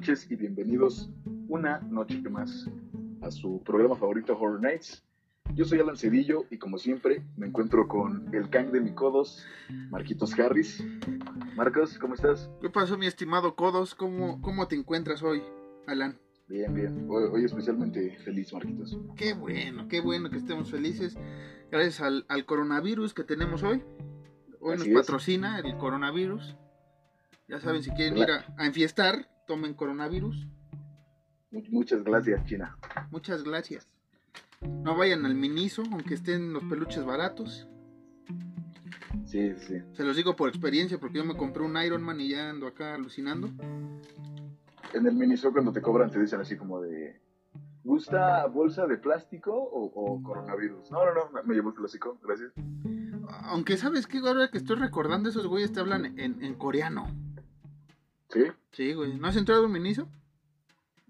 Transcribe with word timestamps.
Noches 0.00 0.26
y 0.30 0.36
bienvenidos 0.36 1.10
una 1.48 1.78
noche 1.80 2.22
más 2.30 2.66
a 3.20 3.30
su 3.30 3.62
programa 3.62 3.94
favorito 3.94 4.32
Horror 4.34 4.58
Nights. 4.58 5.04
Yo 5.54 5.66
soy 5.66 5.78
Alan 5.78 5.98
Cedillo 5.98 6.46
y 6.48 6.56
como 6.56 6.78
siempre 6.78 7.22
me 7.36 7.48
encuentro 7.48 7.86
con 7.86 8.34
el 8.34 8.48
Kang 8.48 8.70
de 8.70 8.80
mi 8.80 8.94
codos, 8.94 9.44
Marquitos 9.90 10.32
Harris. 10.38 10.82
Marcos, 11.54 11.98
¿cómo 11.98 12.14
estás? 12.14 12.50
¿Qué 12.62 12.70
pasó, 12.70 12.96
mi 12.96 13.04
estimado 13.04 13.54
Codos? 13.56 13.94
¿Cómo, 13.94 14.40
cómo 14.40 14.68
te 14.68 14.74
encuentras 14.74 15.22
hoy, 15.22 15.42
Alan? 15.86 16.18
Bien, 16.48 16.72
bien. 16.74 17.06
Hoy, 17.10 17.24
hoy 17.30 17.44
especialmente 17.44 18.16
feliz, 18.24 18.54
Marquitos. 18.54 18.96
Qué 19.16 19.34
bueno, 19.34 19.86
qué 19.86 20.00
bueno 20.00 20.30
que 20.30 20.38
estemos 20.38 20.70
felices. 20.70 21.18
Gracias 21.70 22.00
al, 22.00 22.24
al 22.30 22.46
coronavirus 22.46 23.12
que 23.12 23.24
tenemos 23.24 23.62
hoy. 23.62 23.82
Hoy 24.60 24.76
Así 24.76 24.88
nos 24.88 24.88
es. 24.88 24.94
patrocina 24.94 25.58
el 25.58 25.76
coronavirus. 25.76 26.56
Ya 27.48 27.60
saben, 27.60 27.82
si 27.82 27.90
quieren 27.90 28.16
ir 28.16 28.30
a, 28.30 28.46
a 28.56 28.64
enfiestar, 28.64 29.28
tomen 29.50 29.74
coronavirus. 29.74 30.46
Mu- 31.50 31.62
Muchas 31.70 32.04
gracias, 32.04 32.44
China. 32.44 32.76
Muchas 33.10 33.42
gracias. 33.42 33.88
No 34.60 34.96
vayan 34.96 35.26
al 35.26 35.34
Miniso, 35.34 35.82
aunque 35.90 36.14
estén 36.14 36.52
los 36.52 36.62
peluches 36.64 37.04
baratos. 37.04 37.66
Sí, 39.26 39.52
sí. 39.56 39.74
Se 39.92 40.04
los 40.04 40.14
digo 40.16 40.36
por 40.36 40.48
experiencia, 40.48 40.98
porque 40.98 41.18
yo 41.18 41.24
me 41.24 41.36
compré 41.36 41.64
un 41.64 41.76
Iron 41.82 42.02
Man 42.02 42.20
y 42.20 42.28
ya 42.28 42.50
ando 42.50 42.68
acá 42.68 42.94
alucinando. 42.94 43.48
En 44.94 45.04
el 45.06 45.14
Miniso 45.16 45.50
cuando 45.52 45.72
te 45.72 45.82
cobran 45.82 46.10
te 46.12 46.20
dicen 46.20 46.40
así 46.40 46.56
como 46.56 46.80
de... 46.80 47.20
¿Gusta 47.82 48.46
bolsa 48.46 48.86
de 48.86 48.98
plástico 48.98 49.52
o, 49.52 49.86
o 49.86 50.22
coronavirus? 50.22 50.92
No, 50.92 51.04
no, 51.04 51.12
no, 51.14 51.42
me 51.44 51.54
llevo 51.54 51.70
el 51.70 51.74
clásico, 51.74 52.18
gracias. 52.22 52.52
Aunque 53.46 53.76
sabes 53.76 54.06
que 54.06 54.18
ahora 54.18 54.48
que 54.48 54.58
estoy 54.58 54.76
recordando, 54.76 55.28
esos 55.28 55.46
güeyes 55.48 55.72
te 55.72 55.80
hablan 55.80 56.18
en, 56.18 56.44
en 56.44 56.54
coreano. 56.54 57.08
¿Sí? 58.32 58.44
Sí, 58.72 58.92
güey. 58.94 59.14
¿No 59.16 59.26
has 59.28 59.36
entrado 59.36 59.66
un 59.66 59.72
Miniso? 59.72 60.08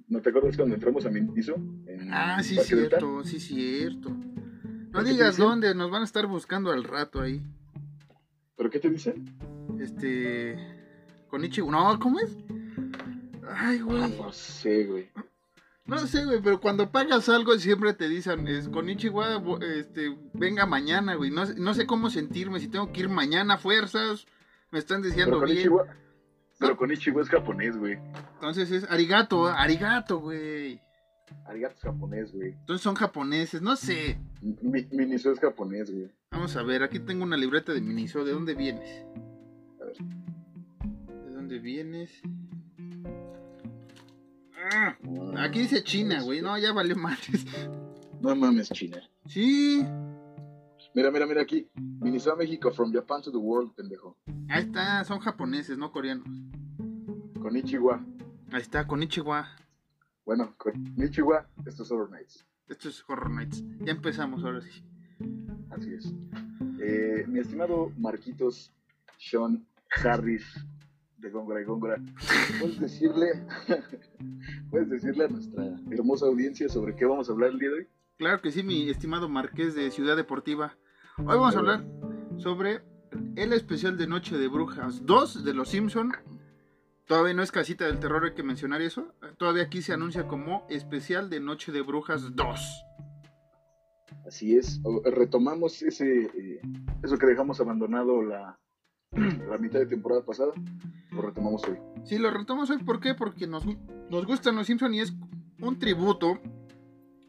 ¿No 0.09 0.21
te 0.21 0.31
acuerdas 0.31 0.57
cuando 0.57 0.75
entramos 0.75 1.05
a 1.07 1.11
Miniso? 1.11 1.55
En 1.87 2.13
Ah, 2.13 2.43
sí, 2.43 2.57
cierto, 2.59 3.23
sí, 3.25 3.39
cierto. 3.39 4.11
No 4.11 4.91
¿Pero 4.93 5.05
digas 5.05 5.37
dónde, 5.37 5.75
nos 5.75 5.91
van 5.91 6.03
a 6.03 6.05
estar 6.05 6.27
buscando 6.27 6.73
al 6.73 6.83
rato 6.85 7.21
ahí. 7.21 7.41
¿Pero 8.57 8.71
qué 8.71 8.79
te 8.81 8.91
dicen? 8.91 9.33
Este. 9.79 10.57
Con 11.29 11.45
Ichigo. 11.45 11.71
No, 11.71 11.97
¿cómo 12.01 12.19
es? 12.19 12.37
Ay, 13.49 13.79
Ah, 13.81 13.85
güey. 13.85 14.17
no 14.19 14.33
sé, 14.33 14.85
güey. 14.87 15.09
No 15.87 15.99
sé, 16.07 16.25
güey, 16.25 16.41
pero 16.43 16.61
cuando 16.61 16.91
pagas 16.91 17.29
algo 17.29 17.57
siempre 17.59 17.93
te 17.95 18.09
dicen, 18.09 18.47
es 18.49 18.69
con 18.69 18.89
Ichigo, 18.89 19.23
este, 19.61 20.17
venga 20.35 20.67
mañana, 20.67 21.15
güey. 21.15 21.31
No, 21.31 21.47
sé- 21.47 21.55
no 21.57 21.75
sé 21.75 21.87
cómo 21.87 22.11
sentirme, 22.11 22.61
si 22.61 22.69
tengo 22.69 22.93
que 22.93 23.01
ir 23.01 23.09
mañana 23.09 23.55
a 23.55 23.59
fuerzas. 23.59 24.27
Me 24.73 24.79
están 24.79 25.03
Pero 25.03 25.11
diciendo 25.11 25.39
con 25.39 25.49
bien. 25.49 25.69
Pero 26.61 26.77
con 26.77 26.93
Ichigo 26.93 27.23
es 27.23 27.29
japonés, 27.31 27.77
güey. 27.77 27.99
Entonces 28.35 28.71
es 28.71 28.91
arigato, 28.91 29.47
arigato, 29.47 30.21
güey. 30.21 30.79
Arigato 31.47 31.75
es 31.75 31.81
japonés, 31.81 32.33
güey. 32.33 32.51
Entonces 32.51 32.83
son 32.83 32.95
japoneses, 32.95 33.63
no 33.63 33.77
sé. 33.77 34.21
Mi, 34.43 34.85
Miniso 34.93 35.33
es 35.33 35.41
japonés, 35.41 35.91
güey. 35.91 36.11
Vamos 36.31 36.55
a 36.57 36.63
ver, 36.63 36.83
aquí 36.83 37.01
tengo 37.01 37.25
una 37.25 37.39
libreta 37.39 37.73
de 37.73 37.81
Miniso. 37.81 38.25
¿De 38.25 38.33
dónde 38.33 38.55
vienes? 38.55 39.07
A 39.81 39.85
ver. 39.87 39.97
¿De 41.25 41.31
dónde 41.33 41.59
vienes? 41.59 42.11
Ah, 44.71 44.99
aquí 45.39 45.61
dice 45.61 45.83
China, 45.83 46.21
güey. 46.23 46.43
No, 46.43 46.59
ya 46.59 46.73
valió 46.73 46.95
madres. 46.95 47.47
No 48.21 48.37
mames, 48.37 48.69
China. 48.69 49.01
Sí, 49.27 49.83
Mira, 50.95 51.11
mira, 51.11 51.27
mira 51.27 51.43
aquí. 51.43 51.69
Miniso 51.75 52.33
a 52.33 52.37
México, 52.37 52.71
from 52.73 52.93
Japan 52.93 53.23
to 53.23 53.31
the 53.31 53.39
world, 53.39 53.73
pendejo. 53.75 54.17
ahí 54.49 54.63
está. 54.63 55.05
Son 55.05 55.19
japoneses, 55.21 55.79
no 55.79 55.93
coreanos. 55.93 56.27
Con 57.41 57.57
Ichigo. 57.57 57.93
Ahí 58.53 58.61
está, 58.61 58.87
con 58.87 59.03
Ichiwa. 59.03 59.47
Bueno, 60.25 60.55
con 60.59 60.73
Ichigo, 61.03 61.35
esto 61.67 61.83
es 61.85 61.91
Horror 61.91 62.11
Nights. 62.11 62.47
Esto 62.69 62.89
es 62.89 63.05
Horror 63.09 63.31
Nights. 63.31 63.65
Ya 63.81 63.93
empezamos 63.93 64.45
ahora 64.45 64.61
sí. 64.61 64.85
Así 65.71 65.95
es. 65.95 66.13
Eh, 66.81 67.25
mi 67.29 67.41
estimado 67.41 67.93
Marquitos 67.97 68.73
Sean 69.19 69.67
Harris 70.05 70.45
de 71.21 71.31
Góngora 71.31 71.61
y 71.61 71.65
Góngora, 71.65 72.03
¿puedes 72.61 72.81
decirle, 72.81 73.45
¿puedes 74.71 74.89
decirle 74.89 75.25
a 75.25 75.29
nuestra 75.29 75.65
hermosa 75.91 76.27
audiencia 76.27 76.69
sobre 76.69 76.97
qué 76.97 77.05
vamos 77.05 77.29
a 77.29 77.33
hablar 77.33 77.51
el 77.51 77.59
día 77.59 77.69
de 77.69 77.75
hoy? 77.77 77.89
Claro 78.17 78.41
que 78.41 78.51
sí, 78.51 78.63
mi 78.63 78.89
estimado 78.89 79.29
Marqués 79.29 79.75
de 79.75 79.91
Ciudad 79.91 80.17
Deportiva. 80.17 80.77
Hoy 81.19 81.27
vamos 81.27 81.57
a 81.57 81.59
hablar 81.59 81.85
sobre 82.39 82.83
el 83.37 83.53
especial 83.53 83.99
de 83.99 84.07
Noche 84.07 84.39
de 84.39 84.49
Brujas 84.49 85.05
2 85.05 85.45
de 85.45 85.55
Los 85.55 85.69
Simpson. 85.69 86.13
Todavía 87.07 87.35
no 87.35 87.43
es 87.43 87.53
casita 87.53 87.87
del 87.87 87.99
terror, 87.99 88.25
hay 88.25 88.35
que 88.35 88.43
mencionar 88.43 88.81
eso. 88.81 89.15
Todavía 89.37 89.65
aquí 89.65 89.83
se 89.83 89.93
anuncia 89.93 90.27
como 90.27 90.67
especial 90.71 91.29
de 91.29 91.41
Noche 91.41 91.73
de 91.73 91.83
Brujas 91.83 92.35
2. 92.35 92.85
Así 94.27 94.57
es, 94.57 94.81
retomamos 95.05 95.83
ese, 95.83 96.23
eh, 96.23 96.61
eso 97.03 97.19
que 97.19 97.27
dejamos 97.27 97.61
abandonado 97.61 98.23
la, 98.23 98.59
la 99.49 99.59
mitad 99.59 99.79
de 99.79 99.87
temporada 99.87 100.25
pasada, 100.25 100.53
lo 101.11 101.23
retomamos 101.23 101.63
hoy. 101.65 101.79
Sí, 102.05 102.19
lo 102.19 102.31
retomamos 102.31 102.71
hoy, 102.71 102.79
¿por 102.79 103.01
qué? 103.01 103.15
Porque 103.15 103.47
nos, 103.47 103.65
nos 103.67 104.27
gustan 104.27 104.57
Los 104.57 104.67
Simpson 104.67 104.95
y 104.95 105.01
es 105.01 105.13
un 105.61 105.79
tributo 105.79 106.41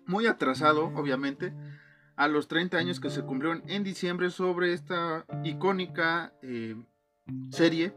muy 0.05 0.27
atrasado, 0.27 0.91
obviamente, 0.95 1.53
a 2.15 2.27
los 2.27 2.47
30 2.47 2.77
años 2.77 2.99
que 2.99 3.09
se 3.09 3.23
cumplieron 3.23 3.63
en 3.67 3.83
diciembre 3.83 4.29
sobre 4.29 4.73
esta 4.73 5.25
icónica 5.43 6.33
eh, 6.41 6.75
serie 7.49 7.95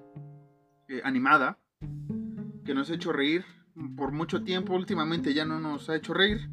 eh, 0.89 1.03
animada 1.05 1.59
que 2.65 2.75
nos 2.75 2.91
ha 2.91 2.95
hecho 2.95 3.13
reír 3.13 3.45
por 3.97 4.13
mucho 4.13 4.43
tiempo. 4.45 4.75
Últimamente 4.75 5.35
ya 5.35 5.45
no 5.45 5.61
nos 5.61 5.91
ha 5.91 5.97
hecho 5.97 6.15
reír 6.15 6.49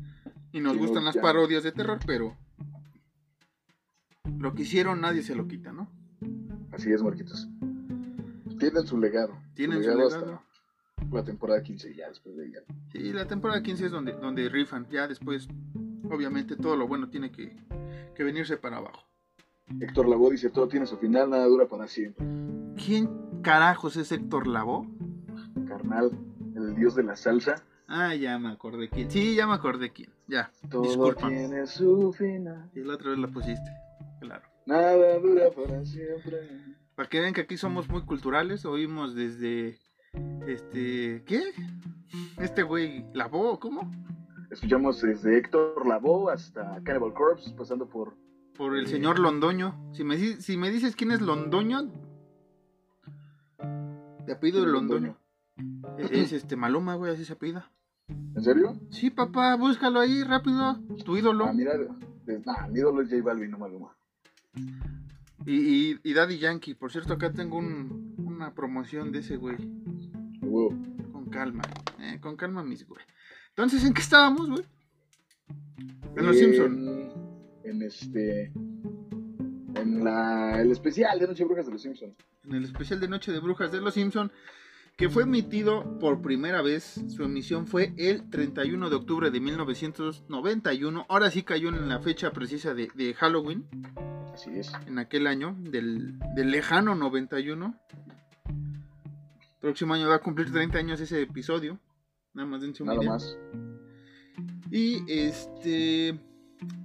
y 0.52 0.60
nos 0.60 0.74
Sí, 0.74 0.80
no, 0.80 0.86
gustan 0.86 1.06
las 1.06 1.18
parodias 1.18 1.64
de 1.64 1.72
terror, 1.72 2.00
pero 2.06 2.36
lo 4.38 4.54
que 4.54 4.64
hicieron 4.64 5.00
nadie 5.02 5.24
se 5.24 5.36
lo 5.36 5.48
quita, 5.48 5.72
¿no? 5.72 5.90
Así 6.72 6.92
es, 6.92 7.02
Marquitos. 7.04 7.48
Tienen 8.60 8.86
su 8.88 9.00
legado. 9.00 9.34
Tienen 9.54 9.78
su 9.84 9.90
legado 9.90 10.10
legado. 10.10 10.42
hasta 10.98 11.16
la 11.16 11.24
temporada 11.24 11.62
15 11.64 11.92
y 11.92 11.96
ya 11.96 12.08
después 12.10 12.36
de 12.38 12.48
ella. 12.48 12.60
Sí, 12.92 13.12
la 13.12 13.26
temporada 13.26 13.62
15 13.62 13.86
es 13.88 13.92
donde, 13.92 14.14
donde 14.14 14.48
rifan. 14.50 14.88
Ya 14.90 15.08
después, 15.08 15.48
obviamente, 16.10 16.56
todo 16.56 16.76
lo 16.76 16.88
bueno 16.88 17.10
tiene 17.10 17.32
que, 17.32 17.56
que 18.16 18.24
venirse 18.24 18.58
para 18.58 18.78
abajo. 18.78 19.04
Héctor 19.80 20.08
Lavoe 20.08 20.32
dice, 20.32 20.50
todo 20.50 20.68
tiene 20.68 20.86
su 20.86 20.98
final, 20.98 21.30
nada 21.30 21.46
dura 21.46 21.68
para 21.68 21.88
siempre. 21.88 22.26
¿Quién 22.84 23.10
carajos 23.42 23.96
es 23.98 24.12
Héctor 24.12 24.48
Lavoe? 24.48 24.88
Carnal, 25.68 26.12
el 26.56 26.76
dios 26.76 26.96
de 26.96 27.04
la 27.04 27.16
salsa. 27.16 27.56
Ah, 27.88 28.14
ya 28.16 28.38
me 28.38 28.50
acordé 28.50 28.90
quién. 28.90 29.10
Sí, 29.12 29.36
ya 29.36 29.48
me 29.48 29.54
acordé 29.54 29.92
quién. 29.92 30.10
Ya, 30.28 30.52
Todo 30.70 30.84
disculpa. 30.84 31.28
tiene 31.28 31.66
su 31.68 32.14
final. 32.14 32.70
Y 32.74 32.82
la 32.82 32.94
otra 32.96 33.10
vez 33.12 33.20
la 33.20 33.28
pusiste. 33.28 33.70
Claro. 34.22 34.44
Nada 34.66 35.20
dura 35.20 35.50
para 35.52 35.84
siempre. 35.86 36.50
Para 36.96 37.10
que 37.10 37.20
vean 37.20 37.34
que 37.34 37.42
aquí 37.42 37.58
somos 37.58 37.90
muy 37.90 38.02
culturales, 38.04 38.66
oímos 38.66 39.16
desde. 39.16 39.78
Este. 40.48 41.24
¿Qué? 41.26 41.42
Este 42.40 42.64
güey, 42.64 43.06
Lavoe, 43.14 43.60
¿cómo? 43.60 43.90
Escuchamos 44.52 45.02
desde 45.02 45.38
Héctor 45.38 45.88
Lavoe 45.88 46.34
hasta 46.34 46.82
Cannibal 46.84 47.14
Corpse, 47.14 47.52
pasando 47.58 47.88
por... 47.88 48.16
Por 48.58 48.76
el 48.76 48.84
Eh. 48.84 48.88
señor 48.90 49.18
Londoño. 49.18 49.92
Si 49.94 50.04
me, 50.04 50.18
si 50.18 50.58
me 50.58 50.70
dices 50.70 50.96
quién 50.98 51.12
es 51.12 51.22
Londoño. 51.22 51.90
De 54.26 54.34
apellido 54.34 54.66
de 54.66 54.72
Londoño. 54.72 55.18
E- 55.98 56.22
Es 56.22 56.34
este 56.34 56.56
Maluma, 56.58 56.96
güey, 56.96 57.14
así 57.14 57.24
se 57.24 57.34
apellida. 57.34 57.72
¿En 58.10 58.44
serio? 58.44 58.74
Sí, 58.90 59.10
papá, 59.10 59.56
búscalo 59.56 60.02
ahí 60.02 60.22
rápido. 60.24 60.78
Tu 61.06 61.16
ídolo. 61.18 61.46
Ah, 61.46 61.54
mira, 61.54 61.74
nah, 62.46 62.68
mi 62.68 62.80
ídolo 62.80 63.02
es 63.04 63.10
J 63.10 63.22
Balvin, 63.24 63.52
no 63.52 63.58
Maluma. 63.60 63.96
Y, 65.46 65.56
y, 65.92 66.00
y 66.04 66.14
Daddy 66.14 66.38
Yankee. 66.38 66.76
Por 66.76 66.92
cierto, 66.92 67.14
acá 67.14 67.32
tengo 67.32 67.58
un- 67.58 68.16
una 68.18 68.54
promoción 68.54 69.12
de 69.12 69.20
ese 69.20 69.38
güey. 69.38 69.56
Huevo. 70.42 70.78
Con 71.12 71.30
calma. 71.30 71.64
Eh, 72.00 72.20
con 72.22 72.36
calma, 72.36 72.64
mis 72.64 72.86
güey. 72.88 73.02
Entonces, 73.50 73.84
¿en 73.86 73.94
qué 73.94 74.02
estábamos, 74.02 74.50
güey? 74.50 74.64
En 76.16 76.26
Los 76.26 76.38
Simpson. 76.38 77.12
En 77.64 77.82
este. 77.82 78.52
En 79.76 80.04
la, 80.04 80.62
el 80.62 80.72
especial 80.72 81.20
de 81.20 81.28
Noche 81.28 81.44
de 81.44 81.48
Brujas 81.48 81.66
de 81.66 81.72
los 81.72 81.82
Simpsons. 81.82 82.14
En 82.44 82.54
el 82.56 82.64
especial 82.66 83.00
de 83.00 83.08
Noche 83.08 83.32
de 83.32 83.40
Brujas 83.40 83.72
de 83.72 83.82
Los 83.82 83.94
Simpson. 83.94 84.32
Que 84.98 85.10
fue 85.10 85.24
emitido 85.24 85.98
por 86.00 86.22
primera 86.22 86.62
vez. 86.62 87.04
Su 87.08 87.24
emisión 87.24 87.66
fue 87.66 87.94
el 87.98 88.30
31 88.30 88.90
de 88.90 88.96
octubre 88.96 89.32
de 89.32 89.40
1991. 89.40 91.06
Ahora 91.10 91.32
sí 91.32 91.44
cayó 91.44 91.70
en 91.70 91.88
la 91.90 92.00
fecha 92.00 92.32
precisa 92.32 92.74
de, 92.74 92.90
de 92.94 93.14
Halloween. 93.16 93.66
Así 94.42 94.58
es. 94.60 94.72
en 94.88 94.98
aquel 95.00 95.28
año, 95.28 95.56
del, 95.60 96.18
del 96.36 96.52
lejano 96.52 96.96
91. 96.96 97.76
Próximo 99.60 99.94
año 99.94 100.10
va 100.10 100.16
a 100.16 100.20
cumplir 100.20 100.52
30 100.52 100.78
años 100.80 101.00
ese 101.00 101.22
episodio. 101.22 101.80
Nada 102.34 102.48
más 102.48 102.62
dense 102.62 102.82
una 102.84 102.96
Nada 102.96 103.06
más. 103.08 103.38
Y 104.72 105.04
este. 105.12 106.20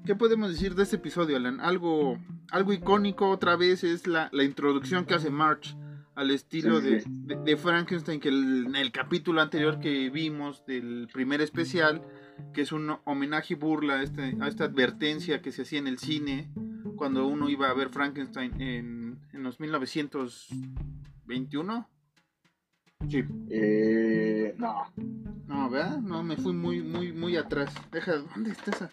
¿Qué 0.04 0.14
podemos 0.14 0.50
decir 0.50 0.74
de 0.74 0.82
este 0.82 0.96
episodio, 0.96 1.36
Alan? 1.36 1.60
Algo, 1.60 2.18
algo 2.50 2.72
icónico 2.72 3.28
otra 3.28 3.56
vez 3.56 3.84
es 3.84 4.06
la, 4.06 4.28
la 4.32 4.44
introducción 4.44 5.04
que 5.04 5.14
hace 5.14 5.30
March 5.30 5.76
al 6.14 6.30
estilo 6.30 6.80
Sí, 6.80 6.86
de, 6.86 7.04
de- 7.06 7.36
de 7.42 7.56
Frankenstein, 7.58 8.18
que 8.20 8.28
el- 8.30 8.66
en 8.66 8.76
el 8.76 8.90
capítulo 8.90 9.40
anterior 9.42 9.78
que 9.78 10.08
vimos 10.10 10.64
del 10.66 11.08
primer 11.12 11.40
especial, 11.42 12.02
que 12.54 12.62
es 12.62 12.72
un 12.72 12.96
homenaje 13.04 13.52
y 13.54 13.56
burla 13.56 13.94
a, 13.94 14.02
este- 14.02 14.36
a 14.40 14.48
esta 14.48 14.64
advertencia 14.64 15.42
que 15.42 15.52
se 15.52 15.62
hacía 15.62 15.78
en 15.78 15.86
el 15.88 15.98
cine 15.98 16.50
cuando 16.96 17.26
uno 17.26 17.48
iba 17.48 17.68
a 17.68 17.74
ver 17.74 17.88
Frankenstein 17.90 18.60
en, 18.60 19.18
en 19.32 19.42
los 19.42 19.58
1921. 19.60 21.88
Sí. 23.08 23.24
Eh, 23.50 24.54
no, 24.58 24.84
No, 25.46 25.70
¿verdad? 25.70 25.98
No, 26.00 26.22
me 26.22 26.36
fui 26.36 26.52
muy, 26.52 26.82
muy, 26.82 27.12
muy 27.12 27.36
atrás. 27.36 27.72
Deja, 27.92 28.16
¿dónde 28.16 28.50
está 28.52 28.70
esa? 28.70 28.90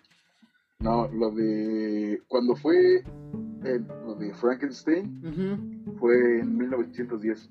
no, 0.79 1.07
lo 1.07 1.31
de. 1.31 2.21
Cuando 2.27 2.55
fue. 2.55 2.97
eh, 2.97 3.79
lo 4.05 4.15
de 4.15 4.33
Frankenstein 4.33 5.21
Ujú. 5.25 5.95
fue 5.97 6.41
en 6.41 6.57
1910. 6.57 7.49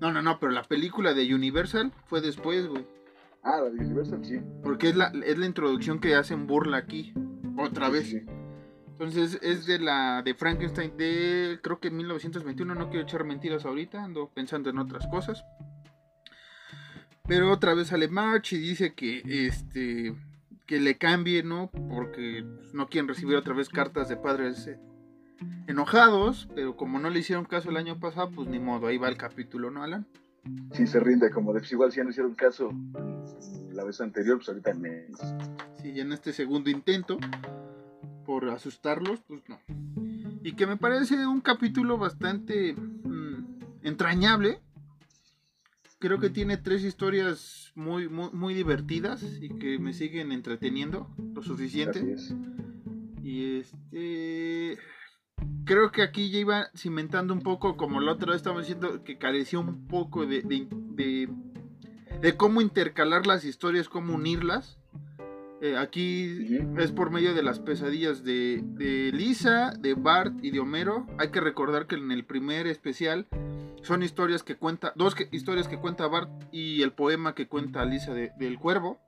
No, 0.00 0.12
no, 0.12 0.20
no, 0.22 0.38
pero 0.38 0.52
la 0.52 0.62
película 0.64 1.14
de 1.14 1.34
Universal 1.34 1.92
fue 2.06 2.20
después, 2.20 2.66
güey. 2.68 2.86
Ah, 3.42 3.58
la 3.62 3.70
de 3.70 3.78
Universal, 3.84 4.22
sí. 4.24 4.38
Porque 4.62 4.90
es 4.90 4.96
la, 4.96 5.06
es 5.24 5.38
la 5.38 5.46
introducción 5.46 5.98
que 5.98 6.14
hacen 6.14 6.46
burla 6.46 6.76
aquí. 6.76 7.14
Otra 7.58 7.86
Sí, 7.86 7.92
vez. 7.92 8.06
sí, 8.08 8.20
sí. 8.20 8.26
Entonces 9.00 9.38
es 9.40 9.64
de 9.64 9.78
la 9.78 10.20
de 10.20 10.34
Frankenstein 10.34 10.94
de 10.98 11.58
creo 11.62 11.80
que 11.80 11.90
1921. 11.90 12.74
No 12.74 12.90
quiero 12.90 13.04
echar 13.04 13.24
mentiras 13.24 13.64
ahorita, 13.64 14.04
ando 14.04 14.28
pensando 14.28 14.68
en 14.68 14.76
otras 14.76 15.06
cosas. 15.06 15.42
Pero 17.26 17.50
otra 17.50 17.72
vez 17.72 17.88
sale 17.88 18.08
March 18.08 18.52
y 18.52 18.58
dice 18.58 18.92
que 18.92 19.22
este 19.24 20.14
que 20.66 20.80
le 20.80 20.98
cambie, 20.98 21.42
¿no? 21.42 21.70
Porque 21.88 22.44
no 22.74 22.88
quieren 22.88 23.08
recibir 23.08 23.36
otra 23.36 23.54
vez 23.54 23.70
cartas 23.70 24.10
de 24.10 24.18
padres 24.18 24.66
eh, 24.66 24.78
enojados, 25.66 26.50
pero 26.54 26.76
como 26.76 26.98
no 26.98 27.08
le 27.08 27.20
hicieron 27.20 27.46
caso 27.46 27.70
el 27.70 27.78
año 27.78 27.98
pasado, 27.98 28.30
pues 28.30 28.48
ni 28.48 28.58
modo, 28.58 28.86
ahí 28.86 28.98
va 28.98 29.08
el 29.08 29.16
capítulo, 29.16 29.70
¿no, 29.70 29.82
Alan? 29.82 30.06
Sí, 30.72 30.86
se 30.86 31.00
rinde 31.00 31.30
como 31.30 31.54
de 31.54 31.60
pues, 31.60 31.72
igual 31.72 31.90
si 31.90 31.96
ya 31.96 32.04
no 32.04 32.10
hicieron 32.10 32.34
caso 32.34 32.70
la 33.72 33.82
vez 33.82 33.98
anterior, 34.02 34.36
pues 34.36 34.50
ahorita 34.50 34.74
me. 34.74 35.06
Sí, 35.80 35.94
ya 35.94 36.02
en 36.02 36.12
este 36.12 36.34
segundo 36.34 36.68
intento 36.68 37.18
por 38.30 38.48
asustarlos, 38.48 39.18
pues 39.26 39.42
no. 39.48 39.58
Y 40.44 40.52
que 40.52 40.64
me 40.64 40.76
parece 40.76 41.26
un 41.26 41.40
capítulo 41.40 41.98
bastante 41.98 42.74
mm, 42.74 43.44
entrañable. 43.82 44.60
Creo 45.98 46.20
que 46.20 46.30
tiene 46.30 46.56
tres 46.56 46.84
historias 46.84 47.72
muy, 47.74 48.08
muy, 48.08 48.30
muy 48.32 48.54
divertidas 48.54 49.20
y 49.40 49.48
que 49.58 49.80
me 49.80 49.92
siguen 49.92 50.30
entreteniendo 50.30 51.12
lo 51.34 51.42
suficiente. 51.42 52.12
es. 52.12 52.32
Y 53.20 53.56
este. 53.58 54.78
Creo 55.64 55.90
que 55.90 56.02
aquí 56.02 56.30
ya 56.30 56.38
iba 56.38 56.66
cimentando 56.76 57.34
un 57.34 57.40
poco, 57.40 57.76
como 57.76 58.00
la 58.00 58.12
otra 58.12 58.28
vez 58.28 58.36
estaba 58.36 58.60
diciendo, 58.60 59.02
que 59.02 59.18
careció 59.18 59.58
un 59.58 59.88
poco 59.88 60.24
de, 60.24 60.42
de, 60.42 60.68
de- 60.70 61.28
de 62.20 62.36
cómo 62.36 62.60
intercalar 62.60 63.26
las 63.26 63.44
historias, 63.44 63.88
cómo 63.88 64.14
unirlas. 64.14 64.78
Eh, 65.62 65.76
aquí 65.76 66.58
es 66.78 66.90
por 66.92 67.10
medio 67.10 67.34
de 67.34 67.42
las 67.42 67.58
pesadillas 67.60 68.24
de, 68.24 68.62
de 68.64 69.10
Lisa, 69.12 69.72
de 69.78 69.92
Bart 69.94 70.34
y 70.42 70.50
de 70.50 70.60
Homero. 70.60 71.06
Hay 71.18 71.28
que 71.28 71.40
recordar 71.40 71.86
que 71.86 71.96
en 71.96 72.10
el 72.12 72.24
primer 72.24 72.66
especial 72.66 73.26
son 73.82 74.02
historias 74.02 74.42
que 74.42 74.56
cuenta, 74.56 74.92
dos 74.96 75.14
que- 75.14 75.28
historias 75.32 75.68
que 75.68 75.76
cuenta 75.78 76.06
Bart 76.06 76.30
y 76.50 76.80
el 76.82 76.92
poema 76.92 77.34
que 77.34 77.46
cuenta 77.46 77.84
Lisa 77.84 78.14
de- 78.14 78.32
del 78.38 78.58
cuervo. 78.58 78.98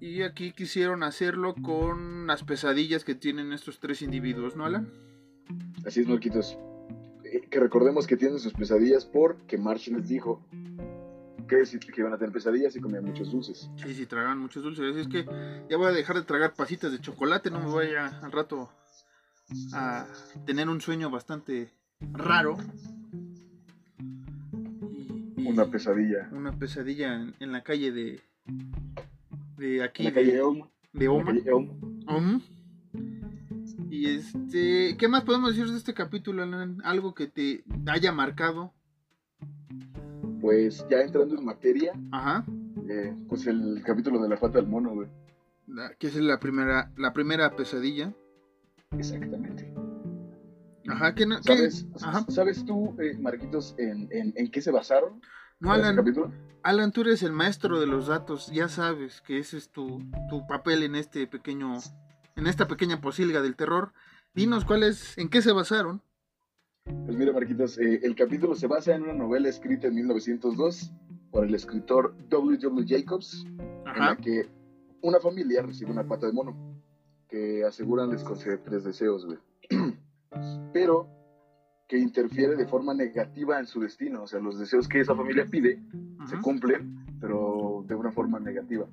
Y 0.00 0.22
aquí 0.22 0.52
quisieron 0.52 1.02
hacerlo 1.02 1.54
con 1.62 2.26
las 2.26 2.42
pesadillas 2.42 3.04
que 3.04 3.14
tienen 3.14 3.52
estos 3.52 3.80
tres 3.80 4.00
individuos, 4.02 4.56
¿no, 4.56 4.64
Alan? 4.64 4.90
Así 5.86 6.00
es, 6.00 6.08
Marquitos. 6.08 6.56
Eh, 7.24 7.42
Que 7.50 7.60
recordemos 7.60 8.06
que 8.06 8.16
tienen 8.16 8.38
sus 8.38 8.52
pesadillas 8.54 9.04
porque 9.04 9.58
March 9.58 9.88
les 9.88 10.08
dijo 10.08 10.42
que, 11.58 11.66
si- 11.66 11.78
que 11.78 12.00
iban 12.00 12.12
a 12.12 12.18
tener 12.18 12.32
pesadillas 12.32 12.74
y 12.76 12.80
comían 12.80 13.04
muchos 13.04 13.30
dulces. 13.30 13.70
Sí, 13.76 13.94
sí, 13.94 14.06
tragan 14.06 14.38
muchos 14.38 14.62
dulces. 14.62 14.90
Así 14.90 15.00
es 15.00 15.08
que 15.08 15.24
ya 15.70 15.76
voy 15.76 15.86
a 15.88 15.92
dejar 15.92 16.16
de 16.16 16.22
tragar 16.22 16.54
pasitas 16.54 16.90
de 16.92 17.00
chocolate, 17.00 17.50
no 17.50 17.60
me 17.60 17.66
voy 17.66 17.94
a, 17.94 18.06
al 18.06 18.32
rato 18.32 18.70
a 19.74 20.06
tener 20.46 20.68
un 20.68 20.80
sueño 20.80 21.10
bastante 21.10 21.70
raro. 22.12 22.56
Y- 24.00 25.42
y 25.42 25.46
Una 25.48 25.66
pesadilla. 25.66 26.28
una 26.32 26.52
pesadilla 26.58 27.14
en, 27.14 27.34
en 27.40 27.52
la 27.52 27.62
calle 27.62 27.92
de 27.92 28.20
de 29.58 29.82
aquí 29.84 30.02
En 30.06 30.08
la 30.08 30.14
calle 30.14 30.32
de, 30.32 30.64
de 30.92 31.08
Oma. 31.08 31.32
Y 33.90 34.06
este, 34.06 34.96
¿qué 34.98 35.06
más 35.08 35.22
podemos 35.22 35.50
decir 35.54 35.70
de 35.70 35.76
este 35.78 35.94
capítulo, 35.94 36.42
Alan? 36.42 36.80
Algo 36.84 37.14
que 37.14 37.26
te 37.28 37.62
haya 37.86 38.10
marcado. 38.10 38.72
Pues 40.42 40.84
ya 40.90 41.00
entrando 41.00 41.36
en 41.38 41.44
materia, 41.44 41.92
Ajá. 42.10 42.44
eh, 42.90 43.14
pues 43.28 43.46
el 43.46 43.80
capítulo 43.86 44.20
de 44.20 44.28
la 44.28 44.36
pata 44.36 44.58
del 44.58 44.66
mono, 44.66 44.90
güey. 44.92 45.08
La- 45.68 45.94
que 45.94 46.08
es 46.08 46.16
la 46.16 46.38
primera 46.40 46.90
la 46.96 47.12
primera 47.14 47.54
pesadilla. 47.56 48.12
Exactamente. 48.90 49.72
Ajá, 50.88 51.14
que 51.14 51.26
no, 51.26 51.40
¿Sabes, 51.42 51.86
Ajá. 52.02 52.26
¿sabes 52.28 52.64
tú, 52.66 52.96
eh, 53.00 53.16
Marquitos, 53.18 53.76
en, 53.78 54.08
en, 54.10 54.34
en 54.36 54.50
qué 54.50 54.60
se 54.60 54.72
basaron? 54.72 55.22
No, 55.60 55.70
Alan, 55.70 55.94
capítulo? 55.94 56.32
Alan, 56.64 56.90
tú 56.90 57.02
eres 57.02 57.22
el 57.22 57.32
maestro 57.32 57.78
de 57.80 57.86
los 57.86 58.08
datos, 58.08 58.50
ya 58.52 58.68
sabes 58.68 59.20
que 59.20 59.38
ese 59.38 59.56
es 59.58 59.70
tu, 59.70 60.02
tu 60.28 60.44
papel 60.48 60.82
en 60.82 60.96
este 60.96 61.28
pequeño, 61.28 61.78
en 62.34 62.46
esta 62.48 62.66
pequeña 62.66 63.00
posilga 63.00 63.42
del 63.42 63.54
terror. 63.54 63.92
Dinos 64.34 64.64
cuál 64.64 64.82
es, 64.82 65.16
en 65.18 65.28
qué 65.28 65.40
se 65.40 65.52
basaron. 65.52 66.02
Pues 66.84 67.16
mira, 67.16 67.32
Marquitos, 67.32 67.78
eh, 67.78 68.00
el 68.02 68.14
capítulo 68.14 68.54
se 68.54 68.66
basa 68.66 68.94
en 68.94 69.02
una 69.02 69.12
novela 69.12 69.48
escrita 69.48 69.86
en 69.86 69.94
1902 69.94 70.92
por 71.30 71.44
el 71.44 71.54
escritor 71.54 72.14
W. 72.28 72.58
W. 72.58 72.86
Jacobs, 72.88 73.44
en 73.44 74.00
la 74.00 74.16
que 74.16 74.48
una 75.00 75.20
familia 75.20 75.62
recibe 75.62 75.90
una 75.90 76.06
pata 76.06 76.26
de 76.26 76.32
mono 76.32 76.56
que 77.28 77.64
aseguran 77.64 78.10
les 78.10 78.22
concede 78.22 78.58
tres 78.58 78.84
deseos, 78.84 79.26
güey. 79.26 79.38
Pero 80.72 81.08
que 81.88 81.98
interfiere 81.98 82.56
de 82.56 82.66
forma 82.66 82.94
negativa 82.94 83.58
en 83.58 83.66
su 83.66 83.80
destino. 83.80 84.22
O 84.22 84.26
sea, 84.26 84.40
los 84.40 84.58
deseos 84.58 84.88
que 84.88 85.00
esa 85.00 85.14
familia 85.14 85.46
pide 85.50 85.82
se 86.26 86.38
cumplen, 86.40 87.04
pero 87.20 87.84
de 87.86 87.94
una 87.94 88.10
forma 88.10 88.40
negativa. 88.40 88.86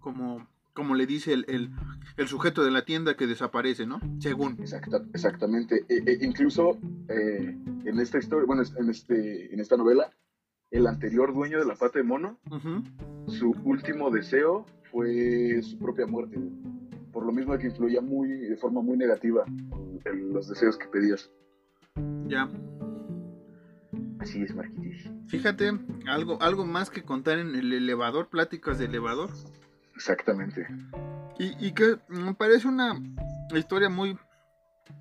Como, 0.00 0.46
como 0.76 0.94
le 0.94 1.06
dice 1.06 1.32
el, 1.32 1.44
el, 1.48 1.70
el 2.16 2.28
sujeto 2.28 2.62
de 2.62 2.70
la 2.70 2.84
tienda 2.84 3.16
que 3.16 3.26
desaparece, 3.26 3.84
¿no? 3.86 3.98
Según. 4.20 4.52
Exacta- 4.60 5.02
exactamente. 5.12 5.84
E- 5.88 6.04
e- 6.06 6.24
incluso 6.24 6.78
eh, 7.08 7.58
en 7.84 7.98
esta 7.98 8.18
historia, 8.18 8.46
bueno, 8.46 8.62
en, 8.78 8.88
este, 8.90 9.52
en 9.52 9.58
esta 9.58 9.76
novela, 9.76 10.12
el 10.70 10.86
anterior 10.86 11.34
dueño 11.34 11.58
de 11.58 11.64
la 11.64 11.74
pata 11.74 11.98
de 11.98 12.04
mono, 12.04 12.38
su 13.26 13.50
último 13.64 14.10
deseo 14.10 14.66
fue 14.92 15.60
su 15.62 15.78
propia 15.78 16.06
muerte. 16.06 16.38
Por 17.12 17.24
lo 17.24 17.32
mismo 17.32 17.56
que 17.58 17.66
influía 17.68 18.00
muy, 18.00 18.28
de 18.28 18.56
forma 18.56 18.82
muy 18.82 18.96
negativa 18.96 19.44
en 20.04 20.32
los 20.32 20.48
deseos 20.48 20.76
que 20.76 20.86
pedías. 20.86 21.30
Ya. 22.26 22.48
Así 24.18 24.42
es, 24.42 24.54
Marquitis. 24.54 25.08
Fíjate, 25.28 25.72
algo, 26.06 26.40
algo 26.42 26.66
más 26.66 26.90
que 26.90 27.02
contar 27.02 27.38
en 27.38 27.54
el 27.54 27.72
elevador, 27.72 28.28
pláticas 28.28 28.78
de 28.78 28.86
elevador. 28.86 29.30
Exactamente. 29.96 30.68
Y, 31.38 31.66
y 31.66 31.72
que 31.72 31.98
me 32.08 32.34
parece 32.34 32.68
una 32.68 33.00
historia 33.54 33.88
muy, 33.88 34.16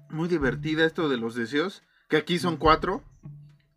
muy 0.10 0.28
divertida 0.28 0.86
esto 0.86 1.10
de 1.10 1.18
los 1.18 1.36
deseos, 1.36 1.84
que 2.10 2.18
aquí 2.18 2.40
son 2.40 2.58
cuatro. 2.58 3.04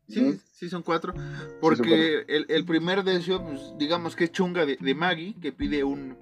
Sí, 0.09 0.41
sí 0.53 0.71
son 0.71 0.83
cuatro. 0.83 1.13
Porque 1.61 2.25
El, 2.29 2.47
el, 2.49 2.65
primer 2.65 3.05
deseo, 3.05 3.45
pues 3.45 3.61
digamos 3.79 4.17
que 4.17 4.25
es 4.25 4.33
chunga 4.33 4.65
de, 4.65 4.79
de, 4.81 4.95
Maggie, 4.95 5.35
que 5.41 5.53
pide 5.53 5.85
un, 5.85 6.17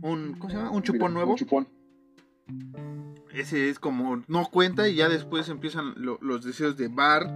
un, 0.00 0.34
¿cómo 0.38 0.50
se 0.50 0.56
llama? 0.56 0.70
Un 0.70 0.82
chupón 0.82 1.12
nuevo. 1.12 1.32
Un 1.32 1.36
chupón. 1.36 1.68
Ese 3.32 3.68
es 3.68 3.78
como, 3.78 4.22
no 4.26 4.48
cuenta 4.50 4.88
y 4.88 4.96
ya 4.96 5.08
después 5.08 5.48
empiezan 5.48 5.94
los 5.96 6.44
deseos 6.44 6.76
de 6.76 6.88
Bart. 6.88 7.30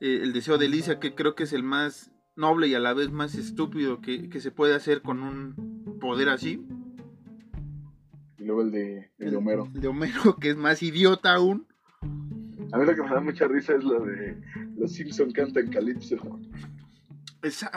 Eh, 0.00 0.20
el 0.22 0.32
deseo 0.32 0.58
de 0.58 0.68
Lisa, 0.68 1.00
que 1.00 1.14
creo 1.14 1.34
que 1.34 1.44
es 1.44 1.52
el 1.52 1.62
más 1.62 2.10
noble 2.36 2.68
y 2.68 2.74
a 2.74 2.78
la 2.78 2.94
vez 2.94 3.10
más 3.10 3.34
estúpido 3.34 4.00
que, 4.00 4.28
que 4.28 4.40
se 4.40 4.50
puede 4.50 4.74
hacer 4.74 5.02
con 5.02 5.22
un 5.22 5.98
poder 6.00 6.28
así. 6.28 6.64
Y 8.38 8.44
luego 8.44 8.62
el 8.62 8.70
de, 8.70 9.10
el 9.18 9.30
de 9.30 9.36
Homero. 9.36 9.68
El 9.74 9.80
de 9.80 9.88
Homero, 9.88 10.36
que 10.40 10.50
es 10.50 10.56
más 10.56 10.82
idiota 10.82 11.34
aún. 11.34 11.66
A 12.72 12.78
mí 12.78 12.84
lo 12.84 12.94
que 12.94 13.02
me 13.02 13.10
da 13.10 13.20
mucha 13.20 13.48
risa 13.48 13.74
es 13.74 13.84
lo 13.84 14.04
de 14.04 14.40
Los 14.76 14.92
Simpson 14.92 15.30
cantan 15.32 15.68
Calypso. 15.68 16.16
Esa, 17.42 17.70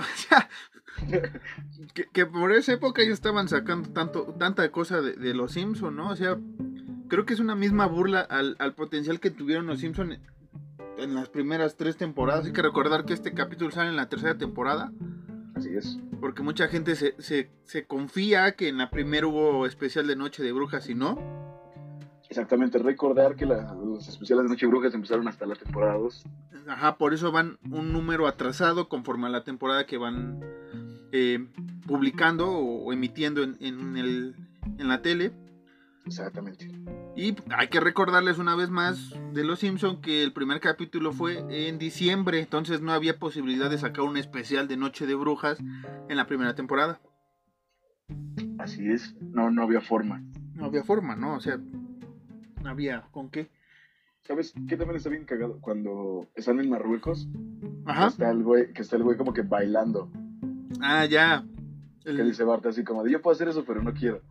que, 1.94 2.08
que, 2.12 2.25
por 2.25 2.51
esa 2.51 2.74
época 2.74 3.01
ellos 3.01 3.13
estaban 3.13 3.48
sacando 3.48 3.89
tanto, 3.89 4.36
tanta 4.39 4.72
cosa 4.72 5.01
de, 5.01 5.13
de 5.13 5.34
Los 5.34 5.54
Simpson, 5.54 5.96
¿no? 5.96 6.10
O 6.10 6.16
sea, 6.16 6.39
creo 7.08 7.25
que 7.25 7.34
es 7.34 7.39
una 7.39 7.56
misma 7.56 7.86
burla 7.86 8.22
al, 8.22 8.56
al 8.60 8.74
potencial 8.74 9.20
que 9.20 9.30
tuvieron 9.30 9.68
Los 9.68 9.80
Simpson 9.80 10.18
en 11.01 11.15
las 11.15 11.29
primeras 11.29 11.75
tres 11.75 11.98
temporadas. 11.98 12.46
Hay 12.46 12.53
que 12.53 12.62
recordar 12.62 13.06
que 13.06 13.13
este 13.13 13.34
capítulo 13.34 13.72
sale 13.72 13.89
en 13.89 13.96
la 13.96 14.10
tercera 14.10 14.38
temporada. 14.38 14.91
Así 15.56 15.75
es. 15.75 16.00
Porque 16.20 16.44
mucha 16.44 16.68
gente 16.68 16.96
se, 16.96 17.15
se, 17.22 17.50
se 17.63 17.86
confía 17.86 18.53
que 18.53 18.68
en 18.68 18.77
la 18.77 18.89
primera 18.89 19.27
hubo 19.27 19.65
especial 19.65 20.08
de 20.08 20.15
Noche 20.15 20.44
de 20.44 20.51
Brujas 20.51 20.89
y 20.89 20.96
no. 20.96 21.18
Exactamente, 22.29 22.77
recordar 22.77 23.36
que 23.36 23.48
los 23.48 24.08
especiales 24.08 24.44
de 24.44 24.50
Noche 24.50 24.68
de 24.68 24.72
Brujas 24.72 24.94
empezaron 24.94 25.27
hasta 25.27 25.48
la 25.48 25.56
temporada 25.56 25.96
2. 25.96 26.24
Ajá, 26.68 26.98
por 26.98 27.15
eso 27.15 27.32
van 27.32 27.58
un 27.72 27.91
número 27.91 28.27
atrasado 28.27 28.88
conforme 28.88 29.25
a 29.25 29.29
la 29.29 29.44
temporada 29.44 29.88
que 29.88 29.98
van 29.98 30.39
eh, 31.12 31.44
publicando 31.88 32.51
o, 32.51 32.94
emitiendo 32.94 33.41
en, 33.41 33.58
en, 33.60 33.98
el, 33.98 34.36
en 34.77 34.88
la 34.88 35.01
tele. 35.01 35.32
Exactamente. 36.06 36.68
Y 37.15 37.36
hay 37.51 37.68
que 37.68 37.79
recordarles 37.79 38.38
una 38.38 38.56
vez 38.56 38.70
más 38.70 39.13
de 39.34 39.44
Los 39.44 39.60
Simpson 39.60 40.01
que 40.01 40.24
el 40.24 40.34
primer 40.34 40.60
capítulo 40.60 41.12
fue 41.12 41.44
en 41.50 41.77
diciembre, 41.77 42.39
entonces 42.39 42.82
no 42.82 42.94
había 42.94 43.20
posibilidad 43.20 43.70
de 43.70 43.77
sacar 43.77 44.06
un 44.06 44.18
especial 44.18 44.68
de 44.68 44.77
Noche 44.77 45.06
de 45.06 45.15
Brujas 45.15 45.60
en 46.08 46.18
la 46.18 46.25
primera 46.25 46.56
temporada. 46.56 47.00
Así 48.58 48.89
es, 48.89 49.15
no, 49.22 49.51
no 49.51 49.63
había 49.63 49.82
forma. 49.82 50.24
No 50.53 50.65
había 50.65 50.84
forma, 50.84 51.15
¿no? 51.15 51.36
O 51.36 51.39
sea, 51.39 51.58
no 51.58 52.70
había 52.70 53.03
con 53.12 53.29
qué. 53.29 53.50
¿Sabes 54.22 54.53
qué 54.68 54.77
también 54.77 54.98
está 54.98 55.10
bien 55.10 55.25
cagado? 55.25 55.60
Cuando 55.62 56.27
están 56.36 56.60
en 56.60 56.70
Marruecos, 56.70 57.27
Ajá. 57.86 58.03
Que, 58.03 58.08
está 58.10 58.29
el 58.32 58.44
güey, 58.44 58.74
que 58.74 58.82
está 58.82 58.96
el 58.96 59.03
güey 59.03 59.18
como 59.18 59.34
que 59.34 59.41
bailando. 59.41 60.12
Ah, 60.82 61.06
ya. 61.06 61.44
El... 62.06 62.18
Que 62.18 62.24
dice 62.24 62.44
Bart 62.44 62.65
así 62.65 62.84
como 62.84 63.03
de 63.03 63.12
yo 63.12 63.22
puedo 63.22 63.34
hacer 63.34 63.48
eso, 63.48 63.63
pero 63.65 63.82
no 63.82 63.94
quiero. 63.94 64.22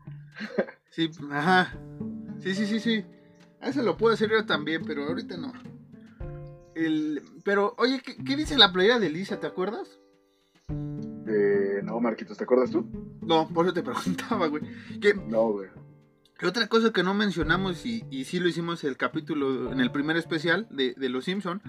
Sí, 0.91 1.11
ajá. 1.31 1.77
Sí, 2.41 2.55
sí, 2.55 2.67
sí, 2.67 2.81
sí. 2.81 3.05
Eso 3.61 3.83
lo 3.83 3.97
puedo 3.97 4.15
hacer 4.15 4.31
yo 4.31 4.45
también, 4.47 4.83
pero 4.85 5.05
ahorita 5.05 5.37
no. 5.37 5.53
El... 6.75 7.23
Pero, 7.45 7.75
oye, 7.79 8.01
¿qué, 8.05 8.17
¿qué, 8.25 8.37
dice 8.37 8.57
la 8.57 8.73
playera 8.73 8.99
de 8.99 9.11
Lisa? 9.11 9.41
¿Te 9.41 9.47
acuerdas? 9.47 9.99
Eh, 11.27 11.81
no, 11.83 12.01
Marquitos, 12.01 12.39
¿te 12.39 12.45
acuerdas 12.45 12.71
tú? 12.71 12.89
No, 13.23 13.49
por 13.49 13.67
eso 13.67 13.75
te 13.75 13.83
preguntaba, 13.85 14.47
güey. 14.47 14.63
¿Qué... 15.01 15.15
No, 15.15 15.53
güey. 15.53 15.69
Otra 16.43 16.69
cosa 16.69 16.93
que 16.93 17.03
no 17.03 17.15
mencionamos 17.15 17.85
y, 17.85 18.05
y 18.11 18.25
sí 18.25 18.39
lo 18.39 18.49
hicimos 18.49 18.85
el 18.85 18.97
capítulo, 18.97 19.73
en 19.73 19.81
el 19.81 19.91
primer 19.91 20.17
especial 20.17 20.69
de, 20.71 20.95
de 20.95 21.09
Los 21.09 21.25
Simpson, 21.25 21.61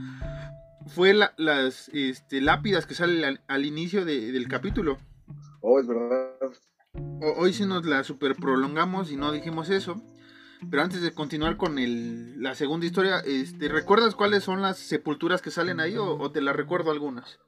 fue 0.85 1.13
la, 1.13 1.33
las 1.37 1.89
este, 1.89 2.39
lápidas 2.39 2.85
que 2.85 2.93
salen 2.93 3.23
al, 3.23 3.41
al 3.47 3.65
inicio 3.65 4.05
de, 4.05 4.31
del 4.31 4.47
capítulo. 4.47 4.99
Oh, 5.61 5.79
es 5.79 5.87
verdad. 5.87 6.33
Hoy 6.93 7.53
sí 7.53 7.65
nos 7.65 7.85
la 7.85 8.03
super 8.03 8.35
prolongamos 8.35 9.11
y 9.11 9.15
no 9.15 9.31
dijimos 9.31 9.69
eso. 9.69 10.01
Pero 10.69 10.83
antes 10.83 11.01
de 11.01 11.13
continuar 11.13 11.55
con 11.55 11.79
el, 11.79 12.41
la 12.41 12.53
segunda 12.53 12.85
historia, 12.85 13.19
este, 13.19 13.69
¿recuerdas 13.69 14.15
cuáles 14.15 14.43
son 14.43 14.61
las 14.61 14.77
sepulturas 14.77 15.41
que 15.41 15.51
salen 15.51 15.79
ahí 15.79 15.95
o, 15.95 16.17
o 16.17 16.31
te 16.31 16.41
las 16.41 16.55
recuerdo 16.55 16.91
algunas? 16.91 17.39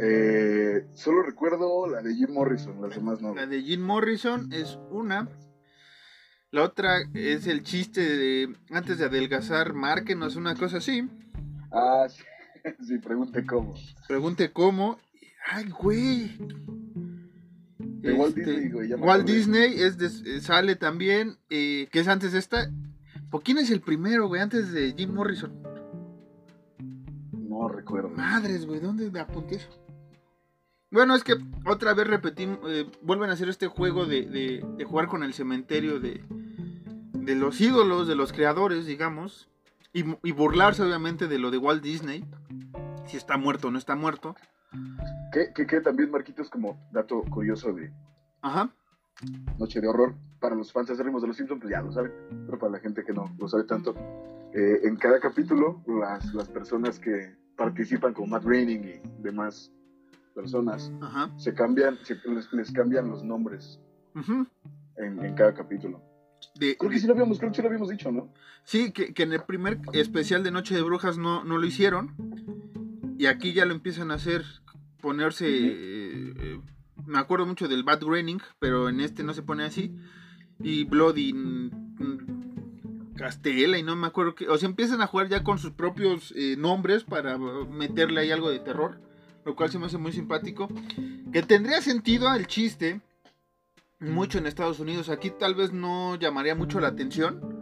Eh, 0.00 0.86
solo 0.94 1.22
recuerdo 1.22 1.86
la 1.86 2.02
de 2.02 2.14
Jim 2.14 2.32
Morrison, 2.32 2.80
las 2.80 2.94
demás 2.94 3.20
no. 3.20 3.34
La 3.34 3.46
de 3.46 3.62
Jim 3.62 3.82
Morrison 3.82 4.52
es 4.52 4.78
una. 4.90 5.28
La 6.50 6.62
otra 6.62 6.96
es 7.12 7.46
el 7.46 7.62
chiste 7.62 8.00
de 8.00 8.56
antes 8.70 8.98
de 8.98 9.04
adelgazar, 9.04 9.74
márquenos 9.74 10.36
una 10.36 10.54
cosa 10.54 10.78
así. 10.78 11.08
Ah, 11.70 12.06
sí, 12.08 12.22
sí 12.86 12.98
pregunte 12.98 13.44
cómo. 13.44 13.74
Pregunte 14.08 14.50
cómo. 14.50 14.98
Ay, 15.46 15.68
güey. 15.68 16.36
De 18.06 18.14
Walt 18.14 18.38
este, 18.38 18.50
Disney, 18.50 18.70
güey. 18.70 18.92
Walt 18.94 19.26
Disney 19.26 19.82
es 19.82 19.98
de, 19.98 20.40
sale 20.40 20.76
también, 20.76 21.38
eh, 21.50 21.88
que 21.90 22.00
es 22.00 22.08
antes 22.08 22.32
de 22.32 22.38
esta. 22.38 22.70
¿Por 23.30 23.42
quién 23.42 23.58
es 23.58 23.70
el 23.70 23.80
primero, 23.80 24.28
güey? 24.28 24.40
Antes 24.40 24.72
de 24.72 24.94
Jim 24.96 25.12
Morrison. 25.12 25.52
No 27.32 27.68
recuerdo. 27.68 28.10
Madres, 28.10 28.66
güey, 28.66 28.80
¿dónde 28.80 29.10
me 29.10 29.20
apunté 29.20 29.56
eso? 29.56 29.68
Bueno, 30.90 31.16
es 31.16 31.24
que 31.24 31.34
otra 31.64 31.94
vez 31.94 32.06
repetimos, 32.06 32.60
eh, 32.68 32.86
vuelven 33.02 33.30
a 33.30 33.32
hacer 33.32 33.48
este 33.48 33.66
juego 33.66 34.06
de, 34.06 34.26
de, 34.26 34.64
de 34.76 34.84
jugar 34.84 35.08
con 35.08 35.24
el 35.24 35.34
cementerio 35.34 35.98
de, 35.98 36.22
de, 37.12 37.34
los 37.34 37.60
ídolos, 37.60 38.06
de 38.06 38.14
los 38.14 38.32
creadores, 38.32 38.86
digamos, 38.86 39.48
y, 39.92 40.04
y, 40.22 40.32
burlarse 40.32 40.82
obviamente 40.82 41.26
de 41.26 41.38
lo 41.38 41.50
de 41.50 41.58
Walt 41.58 41.82
Disney, 41.82 42.24
si 43.06 43.16
está 43.16 43.36
muerto 43.36 43.68
o 43.68 43.70
no 43.72 43.78
está 43.78 43.96
muerto. 43.96 44.36
Que, 45.32 45.52
que, 45.54 45.66
que 45.66 45.80
también, 45.80 46.10
Marquitos, 46.10 46.50
como 46.50 46.78
dato 46.92 47.22
curioso 47.22 47.72
de 47.72 47.92
Ajá. 48.42 48.70
Noche 49.58 49.80
de 49.80 49.88
Horror, 49.88 50.14
para 50.40 50.54
los 50.54 50.72
fans 50.72 50.90
acérrimos 50.90 51.22
de 51.22 51.28
los 51.28 51.36
Simpsons, 51.36 51.60
pues 51.60 51.70
ya 51.70 51.80
lo 51.80 51.92
saben, 51.92 52.12
pero 52.46 52.58
para 52.58 52.72
la 52.72 52.78
gente 52.78 53.04
que 53.04 53.12
no 53.12 53.34
lo 53.38 53.48
sabe 53.48 53.64
tanto, 53.64 53.94
eh, 54.52 54.80
en 54.84 54.96
cada 54.96 55.20
capítulo, 55.20 55.82
las, 55.86 56.32
las 56.34 56.48
personas 56.48 56.98
que 56.98 57.34
participan 57.56 58.12
como 58.12 58.28
Matt 58.28 58.44
Groening 58.44 58.84
y 58.84 59.22
demás 59.22 59.72
personas 60.34 60.92
Ajá. 61.00 61.30
se 61.38 61.54
cambian, 61.54 61.98
se, 62.04 62.16
les, 62.26 62.52
les, 62.52 62.70
cambian 62.70 63.08
los 63.08 63.24
nombres 63.24 63.80
Ajá. 64.14 64.46
en, 64.96 65.24
en, 65.24 65.34
cada 65.34 65.54
capítulo. 65.54 66.02
De, 66.54 66.76
creo 66.76 66.90
que 66.90 66.98
sí 66.98 67.06
lo 67.06 67.14
habíamos, 67.14 67.38
creo 67.38 67.50
que 67.50 67.56
sí 67.56 67.62
lo 67.62 67.68
habíamos 67.68 67.88
dicho, 67.88 68.12
¿no? 68.12 68.32
Sí, 68.64 68.92
que, 68.92 69.14
que, 69.14 69.22
en 69.22 69.32
el 69.32 69.42
primer 69.42 69.80
especial 69.92 70.42
de 70.42 70.50
Noche 70.50 70.74
de 70.74 70.82
Brujas 70.82 71.16
no, 71.16 71.44
no 71.44 71.56
lo 71.56 71.66
hicieron. 71.66 72.14
Y 73.18 73.26
aquí 73.26 73.52
ya 73.52 73.64
lo 73.64 73.72
empiezan 73.72 74.10
a 74.10 74.14
hacer, 74.14 74.44
ponerse. 75.00 75.46
Eh, 75.48 76.34
eh, 76.36 76.60
me 77.06 77.18
acuerdo 77.18 77.46
mucho 77.46 77.68
del 77.68 77.82
Bad 77.82 78.00
Groening, 78.00 78.40
pero 78.58 78.88
en 78.88 79.00
este 79.00 79.22
no 79.22 79.34
se 79.34 79.42
pone 79.42 79.64
así. 79.64 79.94
Y 80.60 80.84
Bloody 80.84 81.34
Castela, 83.16 83.78
y 83.78 83.82
no 83.82 83.96
me 83.96 84.06
acuerdo 84.06 84.34
que. 84.34 84.48
O 84.48 84.58
sea, 84.58 84.68
empiezan 84.68 85.02
a 85.02 85.06
jugar 85.06 85.28
ya 85.28 85.44
con 85.44 85.58
sus 85.58 85.72
propios 85.72 86.32
eh, 86.36 86.56
nombres 86.58 87.04
para 87.04 87.38
meterle 87.38 88.20
ahí 88.20 88.30
algo 88.30 88.50
de 88.50 88.60
terror 88.60 89.00
lo 89.46 89.54
cual 89.54 89.70
se 89.70 89.78
me 89.78 89.86
hace 89.86 89.96
muy 89.96 90.12
simpático. 90.12 90.68
Que 91.32 91.40
tendría 91.42 91.80
sentido 91.80 92.34
el 92.34 92.48
chiste 92.48 93.00
mucho 94.00 94.38
en 94.38 94.46
Estados 94.46 94.80
Unidos. 94.80 95.08
Aquí 95.08 95.30
tal 95.30 95.54
vez 95.54 95.72
no 95.72 96.16
llamaría 96.16 96.56
mucho 96.56 96.80
la 96.80 96.88
atención. 96.88 97.55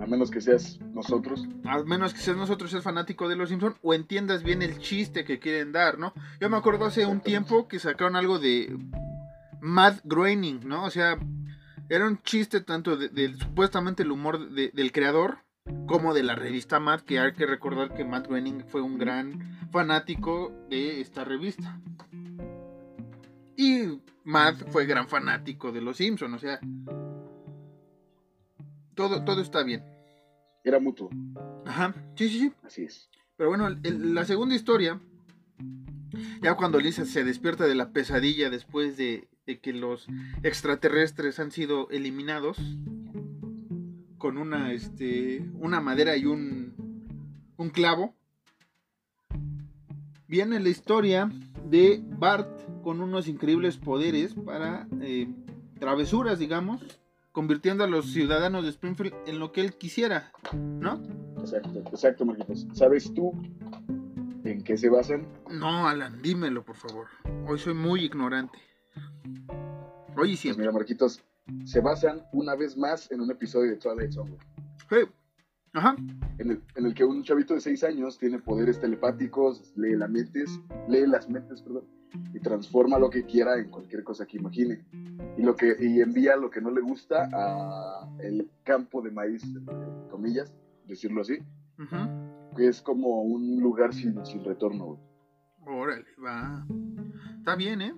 A 0.00 0.06
menos 0.06 0.30
que 0.30 0.40
seas 0.40 0.80
nosotros. 0.94 1.46
A 1.64 1.82
menos 1.82 2.14
que 2.14 2.20
seas 2.20 2.36
nosotros, 2.36 2.70
seas 2.70 2.82
fanático 2.82 3.28
de 3.28 3.36
Los 3.36 3.50
Simpson 3.50 3.76
o 3.82 3.92
entiendas 3.92 4.42
bien 4.42 4.62
el 4.62 4.78
chiste 4.78 5.24
que 5.24 5.38
quieren 5.38 5.72
dar, 5.72 5.98
¿no? 5.98 6.14
Yo 6.40 6.48
me 6.48 6.56
acuerdo 6.56 6.86
hace 6.86 7.04
un 7.04 7.20
tiempo 7.20 7.68
que 7.68 7.78
sacaron 7.78 8.16
algo 8.16 8.38
de 8.38 8.78
Matt 9.60 10.00
Groening, 10.04 10.66
¿no? 10.66 10.84
O 10.84 10.90
sea, 10.90 11.18
era 11.90 12.06
un 12.06 12.22
chiste 12.22 12.62
tanto 12.62 12.96
de, 12.96 13.08
de 13.10 13.34
supuestamente 13.36 14.02
el 14.02 14.10
humor 14.10 14.50
de, 14.50 14.70
del 14.72 14.90
creador 14.90 15.38
como 15.86 16.14
de 16.14 16.22
la 16.22 16.34
revista 16.34 16.80
Matt, 16.80 17.02
que 17.02 17.18
hay 17.18 17.32
que 17.32 17.46
recordar 17.46 17.94
que 17.94 18.04
Matt 18.04 18.26
Groening 18.26 18.64
fue 18.68 18.80
un 18.80 18.96
gran 18.96 19.58
fanático 19.70 20.52
de 20.70 21.00
esta 21.00 21.24
revista. 21.24 21.78
Y 23.56 24.00
Matt 24.24 24.70
fue 24.70 24.86
gran 24.86 25.08
fanático 25.08 25.72
de 25.72 25.82
Los 25.82 25.98
Simpsons, 25.98 26.34
o 26.34 26.38
sea, 26.38 26.58
todo, 29.00 29.24
todo 29.24 29.40
está 29.40 29.62
bien. 29.62 29.82
Era 30.62 30.78
mutuo. 30.78 31.08
Ajá, 31.64 31.94
sí, 32.16 32.28
sí, 32.28 32.38
sí. 32.38 32.52
Así 32.62 32.82
es. 32.82 33.08
Pero 33.38 33.48
bueno, 33.48 33.66
el, 33.66 34.14
la 34.14 34.26
segunda 34.26 34.54
historia, 34.54 35.00
ya 36.42 36.54
cuando 36.54 36.78
Lisa 36.78 37.06
se 37.06 37.24
despierta 37.24 37.66
de 37.66 37.74
la 37.74 37.92
pesadilla 37.92 38.50
después 38.50 38.98
de, 38.98 39.26
de 39.46 39.58
que 39.58 39.72
los 39.72 40.06
extraterrestres 40.42 41.40
han 41.40 41.50
sido 41.50 41.88
eliminados, 41.88 42.58
con 44.18 44.36
una, 44.36 44.70
este, 44.74 45.48
una 45.54 45.80
madera 45.80 46.18
y 46.18 46.26
un, 46.26 46.74
un 47.56 47.70
clavo. 47.70 48.14
Viene 50.28 50.60
la 50.60 50.68
historia 50.68 51.32
de 51.70 52.02
Bart 52.04 52.50
con 52.82 53.00
unos 53.00 53.28
increíbles 53.28 53.78
poderes 53.78 54.34
para 54.34 54.86
eh, 55.00 55.26
travesuras, 55.78 56.38
digamos, 56.38 56.99
convirtiendo 57.32 57.84
a 57.84 57.86
los 57.86 58.12
ciudadanos 58.12 58.64
de 58.64 58.70
Springfield 58.70 59.14
en 59.26 59.38
lo 59.38 59.52
que 59.52 59.60
él 59.60 59.74
quisiera, 59.74 60.32
¿no? 60.54 61.00
Exacto, 61.38 61.78
exacto, 61.78 62.24
Marquitos. 62.26 62.66
¿Sabes 62.72 63.12
tú 63.14 63.32
en 64.44 64.62
qué 64.64 64.76
se 64.76 64.88
basan? 64.88 65.26
No, 65.50 65.86
Alan, 65.88 66.20
dímelo, 66.22 66.64
por 66.64 66.76
favor. 66.76 67.06
Hoy 67.46 67.58
soy 67.58 67.74
muy 67.74 68.04
ignorante. 68.04 68.58
Hoy 70.16 70.30
y 70.30 70.32
Pues 70.32 70.40
siempre. 70.40 70.62
mira, 70.62 70.72
Marquitos, 70.72 71.22
se 71.64 71.80
basan 71.80 72.22
una 72.32 72.54
vez 72.56 72.76
más 72.76 73.10
en 73.10 73.20
un 73.20 73.30
episodio 73.30 73.70
de 73.70 73.76
Twilight 73.76 74.12
Zone, 74.12 74.36
Hey. 74.88 75.04
Ajá. 75.72 75.94
en 76.38 76.50
el, 76.50 76.62
en 76.74 76.86
el 76.86 76.94
que 76.94 77.04
un 77.04 77.22
chavito 77.22 77.54
de 77.54 77.60
6 77.60 77.84
años 77.84 78.18
tiene 78.18 78.40
poderes 78.40 78.80
telepáticos, 78.80 79.72
lee 79.76 79.94
las 79.96 80.10
mentes, 80.10 80.60
lee 80.88 81.06
las 81.06 81.28
mentes, 81.30 81.62
perdón, 81.62 81.84
y 82.34 82.40
transforma 82.40 82.98
lo 82.98 83.10
que 83.10 83.24
quiera 83.24 83.58
en 83.58 83.70
cualquier 83.70 84.02
cosa 84.04 84.26
que 84.26 84.36
imagine. 84.38 84.84
Y, 85.36 85.42
lo 85.42 85.54
que, 85.56 85.76
y 85.80 86.00
envía 86.00 86.36
lo 86.36 86.50
que 86.50 86.60
no 86.60 86.70
le 86.70 86.80
gusta 86.80 87.28
a 87.32 88.08
el 88.20 88.50
campo 88.64 89.02
de 89.02 89.10
maíz, 89.10 89.42
entre 89.44 89.74
comillas, 90.10 90.52
decirlo 90.86 91.22
así, 91.22 91.38
que 92.56 92.66
es 92.68 92.80
como 92.82 93.22
un 93.22 93.60
lugar 93.60 93.94
sin, 93.94 94.24
sin 94.26 94.44
retorno, 94.44 94.84
güey. 94.86 95.00
Órale, 95.66 96.04
va. 96.24 96.66
Está 97.38 97.54
bien, 97.56 97.80
¿eh? 97.82 97.94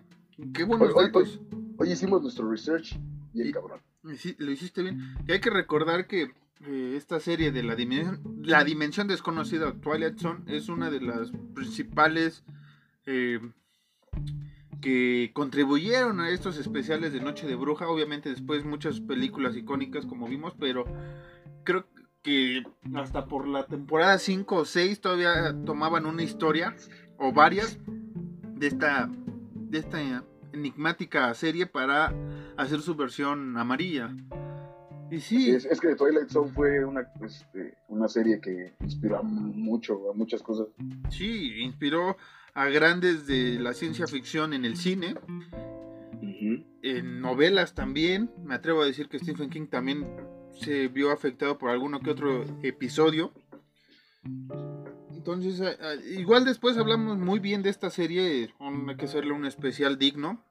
Qué 0.52 0.64
buenos 0.64 0.88
Hoy- 0.88 0.94
hoy- 0.96 1.06
datos. 1.06 1.40
Hoy 1.78 1.90
hicimos 1.92 2.22
nuestro 2.22 2.50
research 2.50 2.98
bien 3.32 3.48
Y- 3.48 3.52
cabrón. 3.52 3.80
Sí, 4.16 4.34
lo 4.38 4.50
hiciste 4.50 4.82
bien. 4.82 5.14
Y 5.28 5.32
hay 5.32 5.40
que 5.40 5.50
recordar 5.50 6.06
que 6.08 6.32
eh, 6.64 6.94
esta 6.96 7.18
serie 7.20 7.50
de 7.52 7.62
la 7.62 7.74
dimensión, 7.76 8.20
la 8.42 8.62
dimensión 8.64 9.08
desconocida, 9.08 9.72
Twilight 9.80 10.18
Zone, 10.18 10.40
es 10.46 10.68
una 10.68 10.90
de 10.90 11.00
las 11.00 11.32
principales 11.54 12.44
eh, 13.06 13.40
que 14.82 15.30
contribuyeron 15.32 16.20
a 16.20 16.28
estos 16.28 16.58
especiales 16.58 17.14
de 17.14 17.20
Noche 17.20 17.46
de 17.46 17.54
Bruja. 17.54 17.88
Obviamente 17.88 18.28
después 18.28 18.66
muchas 18.66 19.00
películas 19.00 19.56
icónicas 19.56 20.04
como 20.04 20.28
vimos, 20.28 20.52
pero 20.58 20.84
creo 21.64 21.86
que 22.22 22.62
hasta 22.94 23.26
por 23.26 23.48
la 23.48 23.66
temporada 23.66 24.18
5 24.18 24.56
o 24.56 24.64
6 24.66 25.00
todavía 25.00 25.56
tomaban 25.64 26.04
una 26.04 26.22
historia 26.22 26.76
o 27.16 27.32
varias 27.32 27.78
de 28.56 28.66
esta 28.66 29.08
de 29.54 29.78
esta 29.78 29.98
enigmática 30.52 31.32
serie 31.32 31.66
para 31.66 32.12
hacer 32.58 32.80
su 32.80 32.94
versión 32.94 33.56
amarilla. 33.56 34.14
Y 35.10 35.20
sí, 35.20 35.50
Es, 35.50 35.64
es 35.66 35.80
que 35.80 35.94
Twilight 35.94 36.28
Zone 36.28 36.52
fue 36.52 36.84
una, 36.84 37.06
este, 37.24 37.76
una 37.88 38.08
serie 38.08 38.40
que 38.40 38.74
inspiró 38.80 39.22
mucho, 39.22 40.10
a 40.10 40.14
muchas 40.14 40.42
cosas. 40.42 40.68
sí, 41.10 41.62
inspiró 41.62 42.16
a 42.54 42.66
grandes 42.66 43.26
de 43.26 43.58
la 43.58 43.72
ciencia 43.74 44.06
ficción 44.06 44.52
en 44.52 44.64
el 44.64 44.76
cine, 44.76 45.14
en 46.82 47.20
novelas 47.20 47.74
también. 47.74 48.30
Me 48.44 48.54
atrevo 48.54 48.82
a 48.82 48.86
decir 48.86 49.08
que 49.08 49.18
Stephen 49.18 49.50
King 49.50 49.66
también 49.68 50.06
se 50.52 50.88
vio 50.88 51.10
afectado 51.10 51.58
por 51.58 51.70
alguno 51.70 52.00
que 52.00 52.10
otro 52.10 52.44
episodio. 52.62 53.32
Entonces, 55.12 55.62
igual 56.18 56.44
después 56.44 56.76
hablamos 56.76 57.18
muy 57.18 57.38
bien 57.38 57.62
de 57.62 57.70
esta 57.70 57.90
serie, 57.90 58.52
hay 58.58 58.96
que 58.96 59.04
hacerle 59.04 59.32
un 59.32 59.46
especial 59.46 59.98
digno. 59.98 60.44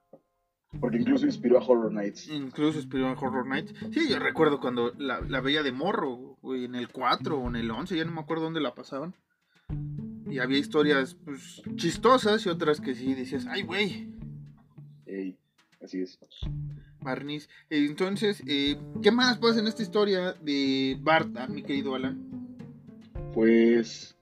Porque 0.79 0.97
incluso 0.97 1.25
inspiró 1.25 1.59
a 1.59 1.65
Horror 1.65 1.91
Nights. 1.91 2.29
Incluso 2.29 2.79
inspiró 2.79 3.11
en 3.11 3.17
Horror 3.17 3.45
Nights. 3.45 3.73
Sí, 3.91 4.09
yo 4.09 4.19
recuerdo 4.19 4.61
cuando 4.61 4.93
la, 4.97 5.19
la 5.19 5.41
veía 5.41 5.63
de 5.63 5.73
morro, 5.73 6.37
en 6.43 6.75
el 6.75 6.87
4 6.87 7.37
o 7.37 7.49
en 7.49 7.57
el 7.57 7.69
11, 7.69 7.97
ya 7.97 8.05
no 8.05 8.13
me 8.13 8.21
acuerdo 8.21 8.45
dónde 8.45 8.61
la 8.61 8.73
pasaban. 8.73 9.13
Y 10.31 10.39
había 10.39 10.57
historias 10.57 11.15
pues, 11.25 11.61
chistosas 11.75 12.45
y 12.45 12.49
otras 12.49 12.79
que 12.79 12.95
sí 12.95 13.13
decías, 13.13 13.45
ay, 13.47 13.63
güey, 13.63 14.09
Ey, 15.05 15.37
así 15.83 16.01
es. 16.01 16.17
Barniz. 17.01 17.49
Entonces, 17.69 18.41
eh, 18.47 18.77
¿qué 19.01 19.11
más 19.11 19.39
pasa 19.39 19.59
en 19.59 19.67
esta 19.67 19.81
historia 19.81 20.33
de 20.41 20.97
Barta, 21.01 21.47
mi 21.47 21.63
querido 21.63 21.95
Alan? 21.95 22.57
Pues 23.33 24.15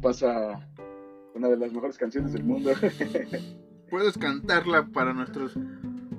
pasa 0.00 0.68
una 1.34 1.48
de 1.48 1.56
las 1.56 1.72
mejores 1.72 1.98
canciones 1.98 2.32
del 2.32 2.44
mundo. 2.44 2.70
¿Puedes 3.90 4.16
cantarla 4.16 4.86
para 4.86 5.12
nuestros 5.12 5.58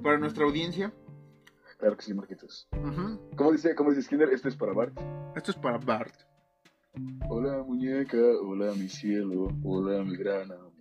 para 0.03 0.17
nuestra 0.17 0.43
audiencia? 0.43 0.93
claro 1.77 1.95
que 1.95 2.03
sí, 2.03 2.13
Marquitos. 2.13 2.67
¿Cómo 3.37 3.51
dice, 3.53 3.75
cómo 3.75 3.91
dice 3.91 4.01
Skinner? 4.01 4.29
Esto 4.29 4.49
es 4.49 4.57
para 4.57 4.73
Bart. 4.73 4.99
Esto 5.35 5.51
es 5.51 5.57
para 5.57 5.77
Bart. 5.77 6.13
Hola 7.29 7.63
muñeca, 7.63 8.17
hola 8.17 8.73
mi 8.73 8.89
cielo, 8.89 9.49
hola 9.63 10.03
mi 10.03 10.15
gran 10.15 10.51
amor. 10.51 10.73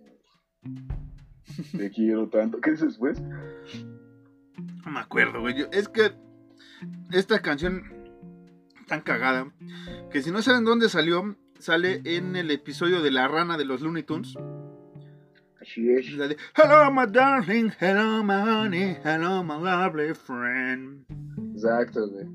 Te 1.77 1.89
quiero 1.91 2.27
tanto. 2.29 2.59
¿Qué 2.61 2.71
dice 2.71 2.85
después? 2.85 3.21
No 4.85 4.91
me 4.91 4.99
acuerdo, 4.99 5.41
güey. 5.41 5.67
Es 5.71 5.87
que 5.89 6.13
esta 7.11 7.39
canción 7.41 7.83
tan 8.87 9.01
cagada 9.01 9.51
que 10.11 10.21
si 10.21 10.31
no 10.31 10.41
saben 10.41 10.63
dónde 10.63 10.89
salió, 10.89 11.35
sale 11.59 12.01
en 12.05 12.35
el 12.35 12.51
episodio 12.51 13.01
de 13.01 13.11
La 13.11 13.27
Rana 13.27 13.57
de 13.57 13.65
los 13.65 13.81
Looney 13.81 14.03
Tunes. 14.03 14.35
Así 15.61 15.91
es. 15.91 16.13
La 16.13 16.27
de 16.27 16.37
Hello, 16.55 16.91
my 16.91 17.11
darling, 17.11 17.71
hello, 17.79 18.23
my 18.23 18.33
honey, 18.33 18.97
hello, 19.03 19.43
my 19.43 19.55
lovely 19.55 20.13
friend. 20.13 21.05
Exacto, 21.53 22.07
güey. 22.09 22.27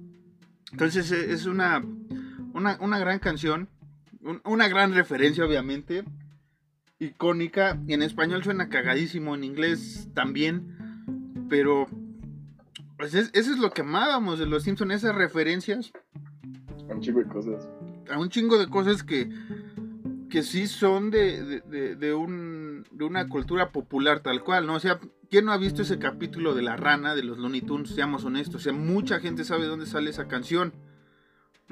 Entonces 0.73 1.11
eh, 1.13 1.33
es 1.33 1.47
una, 1.47 1.83
una, 2.55 2.77
una 2.81 2.99
gran 2.99 3.19
canción, 3.19 3.69
un- 4.23 4.41
una 4.45 4.69
gran 4.69 4.95
referencia, 4.95 5.45
obviamente, 5.45 6.05
icónica. 6.99 7.79
Y 7.87 7.95
en 7.95 8.03
español 8.03 8.43
suena 8.45 8.69
cagadísimo, 8.69 9.35
en 9.35 9.45
inglés 9.45 10.09
también, 10.15 10.77
pero 11.49 11.87
pues 12.97 13.15
es- 13.15 13.31
eso 13.35 13.53
es 13.53 13.59
lo 13.59 13.71
que 13.73 13.81
amábamos 13.83 14.39
de 14.39 14.47
los 14.47 14.63
Simpsons, 14.63 14.93
esas 14.95 15.15
referencias 15.15 15.93
Un 16.89 17.01
chico 17.01 17.19
de 17.19 17.27
cosas. 17.27 17.69
a 18.11 18.19
un 18.19 18.29
chingo 18.29 18.59
de 18.59 18.69
cosas 18.69 19.03
que, 19.03 19.29
que 20.31 20.43
sí 20.43 20.67
son 20.69 21.11
de, 21.11 21.43
de, 21.45 21.61
de- 21.63 21.97
de 21.97 22.15
un, 22.15 22.85
de 22.93 23.05
una 23.05 23.27
cultura 23.29 23.71
popular 23.73 24.21
tal 24.21 24.43
cual, 24.45 24.67
¿no? 24.67 24.75
O 24.75 24.81
sea, 24.81 25.01
¿quién 25.31 25.45
no 25.47 25.53
ha 25.53 25.59
visto 25.59 25.83
ese 25.83 25.99
capítulo 25.99 26.55
de 26.55 26.63
la 26.63 26.77
rana 26.77 27.15
de 27.15 27.25
los 27.25 27.39
Looney 27.39 27.63
Tunes? 27.63 27.91
Seamos 27.91 28.25
honestos, 28.25 28.57
o 28.57 28.65
sea, 28.65 28.73
mucha 28.73 29.19
gente 29.21 29.45
sabe 29.45 29.67
dónde 29.67 29.87
sale 29.87 30.11
esa 30.11 30.29
canción. 30.29 30.73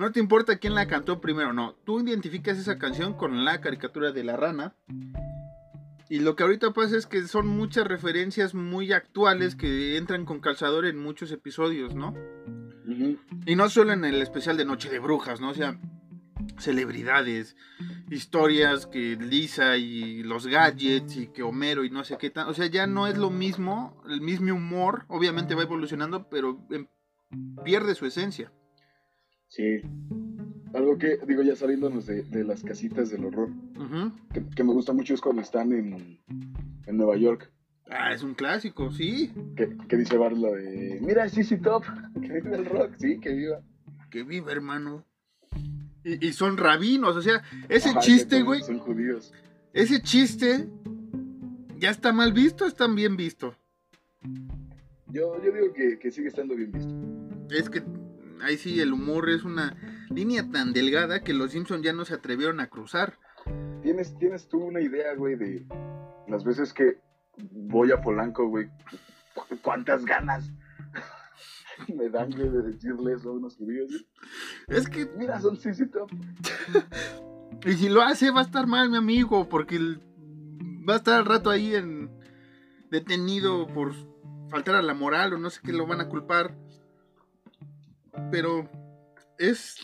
No 0.00 0.12
te 0.12 0.18
importa 0.18 0.56
quién 0.56 0.74
la 0.74 0.88
cantó 0.88 1.20
primero, 1.20 1.52
no. 1.52 1.74
Tú 1.84 2.00
identificas 2.00 2.56
esa 2.56 2.78
canción 2.78 3.12
con 3.12 3.44
la 3.44 3.60
caricatura 3.60 4.12
de 4.12 4.24
la 4.24 4.34
rana. 4.34 4.74
Y 6.08 6.20
lo 6.20 6.34
que 6.34 6.42
ahorita 6.42 6.72
pasa 6.72 6.96
es 6.96 7.06
que 7.06 7.28
son 7.28 7.46
muchas 7.46 7.86
referencias 7.86 8.54
muy 8.54 8.94
actuales 8.94 9.56
que 9.56 9.98
entran 9.98 10.24
con 10.24 10.40
calzador 10.40 10.86
en 10.86 10.96
muchos 10.96 11.30
episodios, 11.32 11.94
¿no? 11.94 12.14
Y 13.44 13.56
no 13.56 13.68
solo 13.68 13.92
en 13.92 14.06
el 14.06 14.22
especial 14.22 14.56
de 14.56 14.64
Noche 14.64 14.88
de 14.88 15.00
Brujas, 15.00 15.38
¿no? 15.42 15.50
O 15.50 15.54
sea, 15.54 15.78
celebridades, 16.58 17.54
historias 18.08 18.86
que 18.86 19.18
Lisa 19.20 19.76
y 19.76 20.22
los 20.22 20.46
gadgets 20.46 21.14
y 21.18 21.26
que 21.26 21.42
Homero 21.42 21.84
y 21.84 21.90
no 21.90 22.04
sé 22.04 22.16
qué 22.16 22.30
tan. 22.30 22.48
O 22.48 22.54
sea, 22.54 22.68
ya 22.68 22.86
no 22.86 23.06
es 23.06 23.18
lo 23.18 23.28
mismo, 23.28 24.02
el 24.08 24.22
mismo 24.22 24.54
humor, 24.54 25.04
obviamente 25.08 25.54
va 25.54 25.64
evolucionando, 25.64 26.26
pero 26.30 26.58
em, 26.70 26.86
pierde 27.64 27.94
su 27.94 28.06
esencia. 28.06 28.50
Sí. 29.50 29.82
Algo 30.72 30.96
que, 30.98 31.18
digo, 31.26 31.42
ya 31.42 31.56
saliéndonos 31.56 32.06
de, 32.06 32.22
de 32.22 32.44
las 32.44 32.62
casitas 32.62 33.10
del 33.10 33.24
horror, 33.24 33.50
Ujú. 33.76 34.12
que, 34.32 34.44
que 34.54 34.62
me 34.64 34.72
gusta 34.72 34.92
mucho 34.92 35.14
es 35.14 35.20
cuando 35.20 35.42
están 35.42 35.72
en, 35.72 36.18
en 36.86 36.96
Nueva 36.96 37.16
York. 37.16 37.50
Ah, 37.90 38.12
es 38.14 38.22
un 38.22 38.34
clásico, 38.34 38.92
sí. 38.92 39.32
Que, 39.56 39.76
que 39.88 39.96
dice 39.96 40.16
Bart 40.16 40.36
lo 40.36 40.52
de, 40.54 41.00
mira, 41.02 41.28
CC 41.28 41.58
Top, 41.58 41.82
que 42.22 42.28
vive 42.40 42.56
el 42.56 42.64
rock, 42.66 42.94
sí, 42.98 43.18
que 43.18 43.34
viva. 43.34 43.60
Que 44.10 44.22
viva, 44.22 44.52
hermano. 44.52 45.04
Y, 46.04 46.24
y 46.28 46.32
son 46.32 46.56
rabinos, 46.56 47.16
o 47.16 47.20
sea, 47.22 47.42
ese 47.68 47.90
Ajá, 47.90 48.00
chiste, 48.00 48.42
güey, 48.42 48.62
Son 48.62 48.78
judíos. 48.78 49.32
ese 49.74 50.00
chiste 50.00 50.68
ya 51.78 51.90
está 51.90 52.12
mal 52.12 52.32
visto, 52.32 52.64
está 52.64 52.86
bien 52.86 53.16
visto. 53.16 53.56
Yo, 55.08 55.42
yo 55.44 55.50
digo 55.52 55.72
que, 55.74 55.98
que 55.98 56.10
sigue 56.12 56.28
estando 56.28 56.54
bien 56.54 56.70
visto. 56.70 56.94
Es 57.54 57.68
que 57.68 57.82
ahí 58.42 58.56
sí 58.56 58.80
el 58.80 58.92
humor 58.92 59.28
es 59.30 59.44
una 59.44 59.76
línea 60.10 60.48
tan 60.50 60.72
delgada 60.72 61.22
que 61.22 61.32
los 61.34 61.52
Simpson 61.52 61.82
ya 61.82 61.92
no 61.92 62.04
se 62.04 62.14
atrevieron 62.14 62.60
a 62.60 62.68
cruzar. 62.68 63.18
¿Tienes, 63.82 64.16
¿Tienes 64.18 64.48
tú 64.48 64.58
una 64.58 64.80
idea, 64.80 65.14
güey, 65.14 65.36
de 65.36 65.66
las 66.28 66.44
veces 66.44 66.72
que 66.72 66.98
voy 67.52 67.92
a 67.92 68.00
Polanco, 68.00 68.46
güey? 68.48 68.68
¿cu- 69.34 69.56
¿Cuántas 69.62 70.04
ganas 70.04 70.50
me 71.94 72.08
dan, 72.10 72.30
güey, 72.30 72.48
de 72.50 72.62
decirle 72.62 73.14
eso 73.14 73.30
a 73.30 73.32
unos 73.32 73.56
judíos? 73.56 73.90
Es 74.68 74.88
que, 74.88 75.06
Mira, 75.16 75.40
son 75.40 75.58
Top. 75.90 76.10
y 77.66 77.72
si 77.72 77.88
lo 77.88 78.02
hace, 78.02 78.30
va 78.30 78.40
a 78.40 78.44
estar 78.44 78.66
mal, 78.66 78.90
mi 78.90 78.96
amigo, 78.98 79.48
porque 79.48 79.78
va 80.88 80.94
a 80.94 80.96
estar 80.96 81.14
al 81.18 81.26
rato 81.26 81.50
ahí 81.50 81.74
en 81.74 82.10
detenido 82.90 83.66
por 83.68 83.92
faltar 84.50 84.74
a 84.74 84.82
la 84.82 84.94
moral 84.94 85.32
o 85.34 85.38
no 85.38 85.48
sé 85.50 85.60
qué 85.64 85.72
lo 85.72 85.86
van 85.86 86.00
a 86.00 86.08
culpar. 86.08 86.56
Pero 88.30 88.68
es 89.38 89.76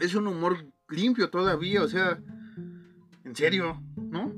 es 0.00 0.14
un 0.14 0.26
humor 0.26 0.56
limpio 0.88 1.30
todavía, 1.30 1.82
o 1.82 1.88
sea, 1.88 2.18
en 3.24 3.36
serio, 3.36 3.80
¿no? 3.96 4.32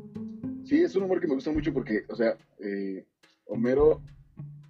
Sí, 0.65 0.83
es 0.83 0.95
un 0.97 1.05
humor 1.05 1.21
que 1.21 1.27
me 1.27 1.35
gusta 1.35 1.51
mucho 1.51 1.73
porque, 1.73 2.05
o 2.09 2.15
sea, 2.17 2.37
eh, 2.61 3.07
Homero 3.47 4.01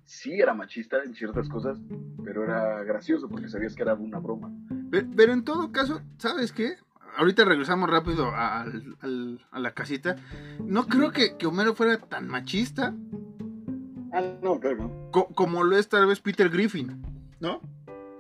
sí 0.05 0.33
era 0.41 0.55
machista 0.55 1.03
en 1.05 1.15
ciertas 1.15 1.49
cosas, 1.49 1.79
pero 2.25 2.45
era 2.45 2.83
gracioso 2.85 3.29
porque 3.29 3.49
sabías 3.49 3.75
que 3.75 3.83
era 3.83 3.95
una 3.95 4.19
broma. 4.19 4.51
Pe- 4.91 5.07
Pero 5.17 5.33
en 5.33 5.45
todo 5.45 5.73
caso, 5.73 6.01
¿sabes 6.19 6.53
qué? 6.53 6.75
Ahorita 7.17 7.45
regresamos 7.45 7.89
rápido 7.91 8.31
al- 8.35 9.41
a 9.51 9.59
la 9.61 9.73
casita. 9.73 10.17
No 10.65 10.87
creo 10.87 11.13
que, 11.13 11.37
que 11.37 11.47
Homero 11.47 11.75
fuera 11.75 11.99
tan 11.99 12.27
machista 12.29 12.95
Ah, 14.13 14.23
no, 14.43 14.59
claro, 14.61 14.77
no. 14.77 15.11
co- 15.11 15.29
como 15.35 15.63
lo 15.65 15.77
es 15.77 15.89
tal 15.89 16.07
vez 16.07 16.21
Peter 16.21 16.49
Griffin, 16.49 17.03
¿no? 17.41 17.61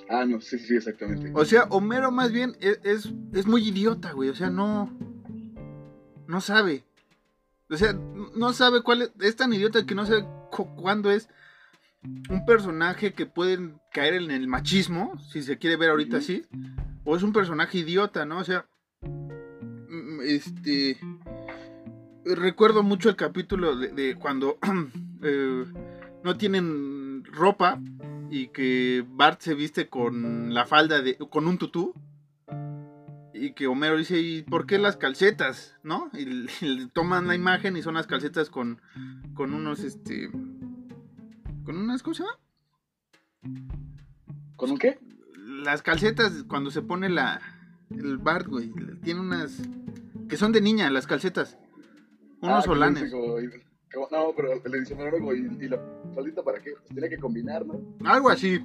Ah, 0.09 0.25
no, 0.27 0.40
sí, 0.40 0.59
sí, 0.59 0.77
exactamente. 0.77 1.31
O 1.35 1.45
sea, 1.45 1.64
Homero 1.71 2.11
más 2.11 2.31
bien 2.33 2.57
es, 2.61 2.79
es, 2.85 3.12
es 3.33 3.47
muy 3.47 3.67
idiota, 3.69 4.12
güey. 4.12 4.29
O 4.29 4.35
sea, 4.35 4.51
no. 4.51 4.90
No 6.27 6.40
sabe. 6.40 6.85
O 7.71 7.77
sea, 7.77 7.93
no 7.93 8.53
sabe 8.53 8.83
cuál 8.83 9.03
es. 9.03 9.12
Es 9.21 9.37
tan 9.37 9.53
idiota 9.53 9.85
que 9.87 9.95
no 9.95 10.05
sabe 10.07 10.27
cu- 10.51 10.75
cuándo 10.77 11.11
es 11.11 11.29
un 12.29 12.45
personaje 12.45 13.14
que 13.14 13.25
puede 13.27 13.59
caer 13.93 14.14
en 14.14 14.31
el 14.31 14.47
machismo, 14.47 15.19
si 15.33 15.43
se 15.43 15.57
quiere 15.59 15.77
ver 15.77 15.90
ahorita 15.90 16.19
así. 16.19 16.45
O 17.05 17.17
es 17.17 17.23
un 17.23 17.33
personaje 17.33 17.79
idiota, 17.79 18.25
¿no? 18.27 18.38
O 18.38 18.45
sea. 18.45 18.67
mm, 19.03 20.21
Este. 20.23 20.99
Recuerdo 22.27 22.83
mucho 22.83 23.11
el 23.11 23.17
capítulo 23.17 23.77
de, 23.77 23.88
de 23.88 24.14
cuando 24.17 24.59
eh, 25.23 25.64
no 26.23 26.37
tienen 26.38 27.23
ropa 27.25 27.79
y 28.31 28.49
que 28.49 29.05
Bart 29.09 29.41
se 29.41 29.55
viste 29.55 29.89
con 29.89 30.53
la 30.55 30.67
falda 30.67 31.01
de 31.03 31.17
con 31.17 31.47
un 31.47 31.59
tutú. 31.59 31.95
Y 33.37 33.53
que 33.53 33.67
Homero 33.67 33.97
dice 33.97 34.21
y 34.21 34.43
por 34.43 34.65
qué 34.67 34.79
las 34.79 34.97
calcetas 34.97 35.75
no 35.83 36.09
y, 36.15 36.87
toman 36.95 37.27
la 37.27 37.35
imagen 37.35 37.77
y 37.77 37.83
son 37.83 37.95
las 37.95 38.07
calcetas 38.07 38.49
con 38.49 38.81
con 39.35 39.53
unos 39.55 39.81
este 39.81 40.31
con 41.65 41.77
unas 41.77 42.03
¿cómo 42.03 42.15
se 42.15 42.23
llama? 42.23 42.39
¿Con 44.57 44.71
un 44.71 44.79
qué? 44.79 44.99
las 45.65 45.83
calcetas 45.83 46.45
cuando 46.49 46.71
se 46.71 46.81
pone 46.83 47.09
la 47.09 47.41
el 47.91 48.19
Bart 48.19 48.47
güey 48.47 48.73
tiene 49.03 49.21
unas 49.21 49.61
que 50.29 50.37
son 50.37 50.53
de 50.53 50.61
niña 50.61 50.89
las 50.91 51.07
calcetas. 51.07 51.59
Unos 52.41 52.61
Ah, 52.61 52.63
solanes 52.63 53.11
como- 53.11 53.37
no, 54.11 54.33
pero 54.35 54.61
le 54.64 54.81
dice 54.81 54.94
monólogo 54.94 55.35
y, 55.35 55.40
y 55.61 55.68
la 55.68 55.81
faldita 56.14 56.42
para 56.42 56.61
qué? 56.61 56.73
Pues 56.73 56.88
tiene 56.88 57.09
que 57.09 57.18
combinar, 57.18 57.64
¿no? 57.64 57.81
Algo 58.05 58.31
así. 58.31 58.61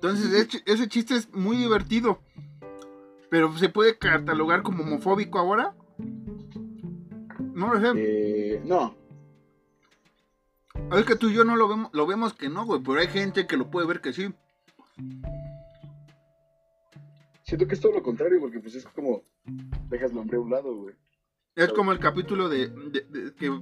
Entonces, 0.00 0.62
ese, 0.64 0.88
chiste 0.88 1.16
es 1.16 1.32
muy 1.34 1.56
divertido. 1.56 2.20
Pero 3.30 3.56
se 3.58 3.68
puede 3.68 3.98
catalogar 3.98 4.62
como 4.62 4.84
homofóbico 4.84 5.38
ahora. 5.38 5.74
No 7.52 7.74
lo 7.74 7.80
sé. 7.80 7.92
Eh, 7.96 8.62
no, 8.64 8.94
Es 10.92 11.04
que 11.04 11.16
tú 11.16 11.28
y 11.28 11.34
yo 11.34 11.42
no 11.42 11.56
lo 11.56 11.68
vemos, 11.68 11.90
lo 11.92 12.06
vemos 12.06 12.32
que 12.32 12.48
no, 12.48 12.64
güey. 12.64 12.80
Pero 12.80 13.00
hay 13.00 13.08
gente 13.08 13.46
que 13.48 13.56
lo 13.56 13.70
puede 13.70 13.88
ver 13.88 14.00
que 14.00 14.12
sí. 14.12 14.32
siento 17.42 17.66
que 17.66 17.74
es 17.74 17.80
todo 17.80 17.92
lo 17.92 18.02
contrario, 18.02 18.38
porque 18.40 18.60
pues 18.60 18.76
es 18.76 18.84
como 18.86 19.24
dejas 19.88 20.12
el 20.12 20.18
hombre 20.18 20.36
a 20.36 20.40
un 20.40 20.50
lado, 20.50 20.76
güey. 20.76 20.94
Es 21.64 21.72
como 21.72 21.92
el 21.92 21.98
capítulo 21.98 22.48
de, 22.48 22.68
de- 22.68 23.02
de 23.02 23.34
que 23.34 23.60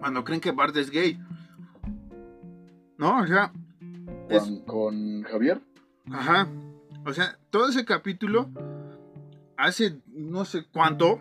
cuando 0.00 0.24
creen 0.24 0.40
que 0.40 0.50
Bart 0.52 0.76
es 0.76 0.90
gay. 0.90 1.18
No, 2.98 3.20
o 3.20 3.26
sea, 3.26 3.52
es- 4.30 4.50
Con, 4.66 5.22
Javier, 5.24 5.60
Ajá. 6.10 6.48
O 7.04 7.12
sea, 7.12 7.38
todo 7.50 7.68
ese 7.68 7.84
capítulo, 7.84 8.48
hace 9.56 10.00
no 10.08 10.44
sé 10.44 10.64
cuánto, 10.72 11.20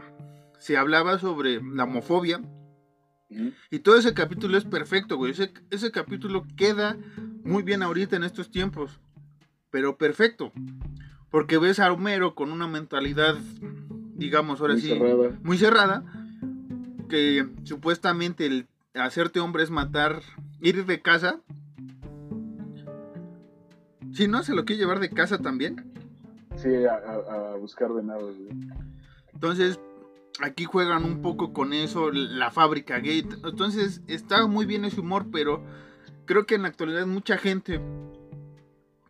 se 0.57 0.77
hablaba 0.77 1.19
sobre 1.19 1.61
la 1.61 1.83
homofobia. 1.83 2.41
Y 3.69 3.79
todo 3.79 3.97
ese 3.97 4.13
capítulo 4.13 4.57
es 4.57 4.63
perfecto, 4.63 5.17
güey. 5.17 5.31
Ese, 5.31 5.51
ese 5.69 5.91
capítulo 5.91 6.45
queda 6.55 6.95
muy 7.43 7.63
bien 7.63 7.83
ahorita 7.83 8.15
en 8.15 8.23
estos 8.23 8.49
tiempos. 8.49 8.99
Pero 9.71 9.97
perfecto. 9.97 10.53
Porque 11.29 11.57
ves 11.57 11.79
a 11.79 11.91
Homero 11.91 12.33
con 12.33 12.51
una 12.51 12.67
mentalidad, 12.67 13.35
digamos, 14.15 14.61
ahora 14.61 14.73
muy 14.73 14.81
sí, 14.81 14.89
cerrada. 14.89 15.39
muy 15.43 15.57
cerrada. 15.57 16.03
Que 17.09 17.47
supuestamente 17.63 18.45
el 18.45 18.67
hacerte 18.95 19.39
hombre 19.39 19.63
es 19.63 19.69
matar, 19.69 20.21
ir 20.59 20.85
de 20.85 21.01
casa. 21.01 21.39
Si 24.13 24.27
no, 24.27 24.43
se 24.43 24.55
lo 24.55 24.65
quiere 24.65 24.81
llevar 24.81 24.99
de 24.99 25.09
casa 25.09 25.39
también. 25.39 25.93
Sí, 26.55 26.69
a, 26.85 27.55
buscar 27.59 27.93
venados, 27.93 28.35
güey. 28.37 28.49
Entonces, 29.33 29.79
aquí 30.41 30.63
juegan 30.63 31.03
un 31.03 31.21
poco 31.21 31.53
con 31.53 31.73
eso, 31.73 32.11
la 32.11 32.49
fábrica 32.49 32.99
gay. 32.99 33.27
Entonces, 33.43 34.01
está 34.07 34.47
muy 34.47 34.65
bien 34.65 34.85
ese 34.85 35.01
humor, 35.01 35.27
pero 35.31 35.63
creo 36.25 36.45
que 36.45 36.55
en 36.55 36.63
la 36.63 36.69
actualidad 36.69 37.05
mucha 37.05 37.37
gente 37.37 37.81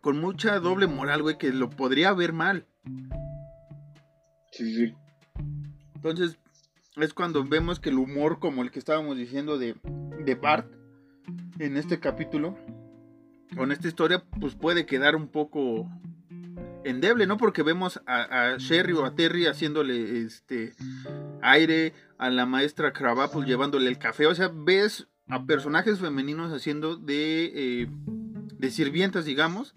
con 0.02 0.20
mucha 0.20 0.60
doble 0.60 0.88
moral, 0.88 1.22
güey, 1.24 1.38
que 1.38 1.52
lo 1.52 1.70
podría 1.70 2.14
ver 2.14 2.34
mal. 2.34 2.68
Sí, 4.56 4.74
sí, 4.74 4.88
sí. 4.88 4.94
Entonces, 5.96 6.38
es 6.96 7.14
cuando 7.14 7.44
vemos 7.44 7.80
que 7.80 7.90
el 7.90 7.98
humor, 7.98 8.40
como 8.40 8.64
el 8.64 8.72
que 8.72 8.80
estábamos 8.80 9.18
diciendo 9.18 9.58
de, 9.58 9.76
de 10.24 10.36
Bart, 10.36 10.72
en 11.60 11.76
este 11.76 12.00
capítulo, 12.00 12.58
con 13.58 13.72
esta 13.72 13.88
historia, 13.88 14.24
pues 14.40 14.56
puede 14.56 14.86
quedar 14.86 15.16
un 15.16 15.28
poco 15.28 15.90
endeble, 16.86 17.28
¿no? 17.28 17.38
Porque 17.38 17.64
vemos 17.64 18.02
a, 18.06 18.54
a 18.54 18.58
Sherry 18.58 18.94
o 18.94 19.04
a 19.04 19.16
Terry 19.16 19.46
haciéndole 19.46 20.22
este 20.22 20.74
aire 21.42 21.94
a 22.18 22.30
la 22.30 22.46
maestra 22.46 22.94
Krabappel 22.94 23.46
llevándole 23.46 23.90
el 23.90 23.98
café. 23.98 24.26
O 24.28 24.36
sea, 24.36 24.50
ves 24.54 25.08
a 25.28 25.46
personajes 25.46 26.00
femeninos 26.00 26.54
haciendo 26.54 26.96
de, 26.96 27.52
eh, 27.54 27.88
de 28.58 28.72
sirvientas, 28.72 29.26
digamos. 29.26 29.74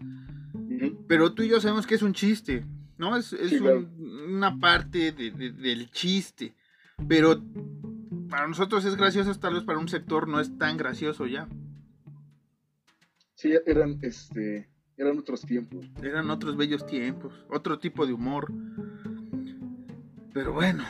Pero 1.08 1.32
tú 1.32 1.42
y 1.42 1.48
yo 1.48 1.60
sabemos 1.60 1.86
que 1.86 1.96
es 1.96 2.02
un 2.02 2.12
chiste, 2.12 2.64
¿no? 2.98 3.16
Es, 3.16 3.32
es 3.32 3.50
Sí, 3.50 3.56
un- 3.56 3.62
claro. 3.62 3.88
una 4.28 4.58
parte 4.58 5.12
de- 5.12 5.30
de- 5.30 5.52
del 5.52 5.90
chiste. 5.90 6.54
Pero 7.08 7.42
para 8.28 8.46
nosotros 8.48 8.84
es 8.84 8.96
gracioso, 8.96 9.34
tal 9.38 9.54
vez 9.54 9.62
para 9.64 9.78
un 9.78 9.88
sector 9.88 10.28
no 10.28 10.40
es 10.40 10.56
tan 10.58 10.76
gracioso 10.76 11.26
ya. 11.26 11.48
Sí, 13.34 13.52
eran, 13.66 13.98
este, 14.02 14.68
eran 14.96 15.18
otros 15.18 15.42
tiempos. 15.42 15.87
Eran 16.02 16.28
otros 16.30 16.56
bellos 16.56 16.84
tiempos, 16.87 17.32
otro 17.48 17.78
tipo 17.78 18.04
de 18.04 18.12
humor. 18.12 18.52
Pero 20.34 20.52
bueno, 20.52 20.84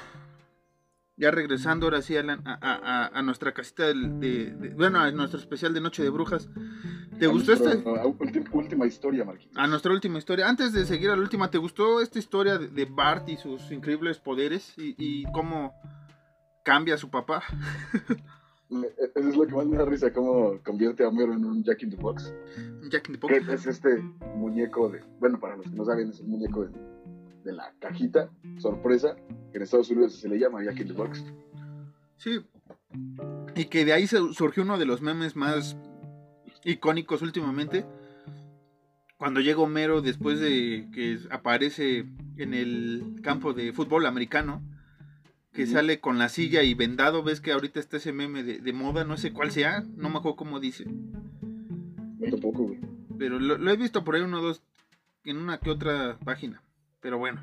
ya 1.16 1.30
regresando 1.30 1.86
ahora 1.86 2.00
sí 2.02 2.16
a, 2.16 2.20
a- 2.22 2.58
a- 2.62 3.06
a 3.08 3.22
nuestra 3.22 3.52
casita 3.52 3.86
del- 3.86 4.18
de, 4.18 4.52
de- 4.52 4.70
bueno, 4.70 5.00
a 5.00 5.10
nuestro 5.10 5.38
especial 5.38 5.74
de 5.74 5.80
Noche 5.82 6.02
de 6.02 6.10
Brujas. 6.10 6.48
¿Te 7.18 7.26
A 7.26 7.28
gustó 7.28 7.52
esta? 7.52 7.72
a 7.72 8.06
última, 8.52 8.86
historia, 8.86 9.24
Marquitos. 9.24 9.56
A 9.56 9.66
nuestra 9.66 9.92
última 9.92 10.18
historia. 10.18 10.48
Antes 10.48 10.72
de 10.72 10.84
seguir 10.84 11.10
a 11.10 11.16
la 11.16 11.22
última, 11.22 11.50
¿te 11.50 11.58
gustó 11.58 12.00
esta 12.00 12.18
historia 12.18 12.58
de, 12.58 12.84
Bart 12.84 13.28
y 13.28 13.36
sus 13.36 13.70
increíbles 13.72 14.18
poderes 14.18 14.74
y, 14.76 14.94
y 14.98 15.24
cómo 15.32 15.72
cambia 16.64 16.94
a 16.94 16.98
su 16.98 17.10
papá? 17.10 17.42
Eso 18.70 19.28
es 19.30 19.36
lo 19.36 19.46
que 19.46 19.54
más 19.54 19.66
me 19.66 19.78
da 19.78 19.86
risa, 19.86 20.12
cómo 20.12 20.58
convierte 20.62 21.02
a 21.02 21.08
Homero 21.08 21.32
en 21.32 21.42
un 21.44 21.64
Jack 21.64 21.82
in 21.82 21.90
the 21.90 21.96
Box. 21.96 22.32
Jack 22.90 23.08
in 23.08 23.18
the 23.18 23.26
Que 23.26 23.40
Box. 23.40 23.48
es 23.48 23.66
este 23.66 23.96
muñeco 24.36 24.90
de, 24.90 25.00
bueno, 25.18 25.40
para 25.40 25.56
los 25.56 25.64
que 25.66 25.74
no 25.74 25.84
saben, 25.86 26.10
es 26.10 26.20
el 26.20 26.26
muñeco 26.26 26.66
de, 26.66 26.78
de 27.44 27.52
la 27.52 27.72
cajita, 27.78 28.28
sorpresa, 28.58 29.16
que 29.50 29.56
en 29.56 29.62
Estados 29.62 29.88
Unidos 29.90 30.14
se 30.20 30.28
le 30.28 30.38
llama 30.38 30.62
Jack 30.62 30.80
in 30.80 30.88
the 30.88 30.92
Box. 30.92 31.24
Sí. 32.18 32.40
Y 33.56 33.64
que 33.66 33.86
de 33.86 33.94
ahí 33.94 34.06
surgió 34.06 34.62
uno 34.64 34.76
de 34.76 34.84
los 34.84 35.00
memes 35.00 35.34
más 35.34 35.76
icónicos 36.64 37.22
últimamente. 37.22 37.84
Cuando 39.16 39.40
llega 39.40 39.60
Homero 39.60 40.00
después 40.00 40.38
de 40.38 40.88
que 40.92 41.18
aparece 41.30 42.06
en 42.36 42.54
el 42.54 43.16
campo 43.22 43.52
de 43.52 43.72
fútbol 43.72 44.06
americano, 44.06 44.62
que 45.52 45.66
sale 45.66 45.98
con 45.98 46.18
la 46.18 46.28
silla 46.28 46.62
y 46.62 46.74
vendado, 46.74 47.24
ves 47.24 47.40
que 47.40 47.50
ahorita 47.50 47.80
está 47.80 47.96
ese 47.96 48.12
meme 48.12 48.44
de, 48.44 48.60
de 48.60 48.72
moda, 48.72 49.04
no 49.04 49.16
sé 49.16 49.32
cuál 49.32 49.50
sea, 49.50 49.82
no 49.96 50.08
me 50.08 50.18
acuerdo 50.18 50.36
cómo 50.36 50.60
dice, 50.60 50.84
No 50.84 52.30
tampoco, 52.30 52.64
güey. 52.64 52.78
pero 53.18 53.40
lo, 53.40 53.58
lo 53.58 53.70
he 53.72 53.76
visto 53.76 54.04
por 54.04 54.14
ahí 54.14 54.20
uno 54.22 54.38
o 54.38 54.42
dos, 54.42 54.62
en 55.24 55.36
una 55.38 55.58
que 55.58 55.70
otra 55.70 56.16
página, 56.24 56.62
pero 57.00 57.18
bueno. 57.18 57.40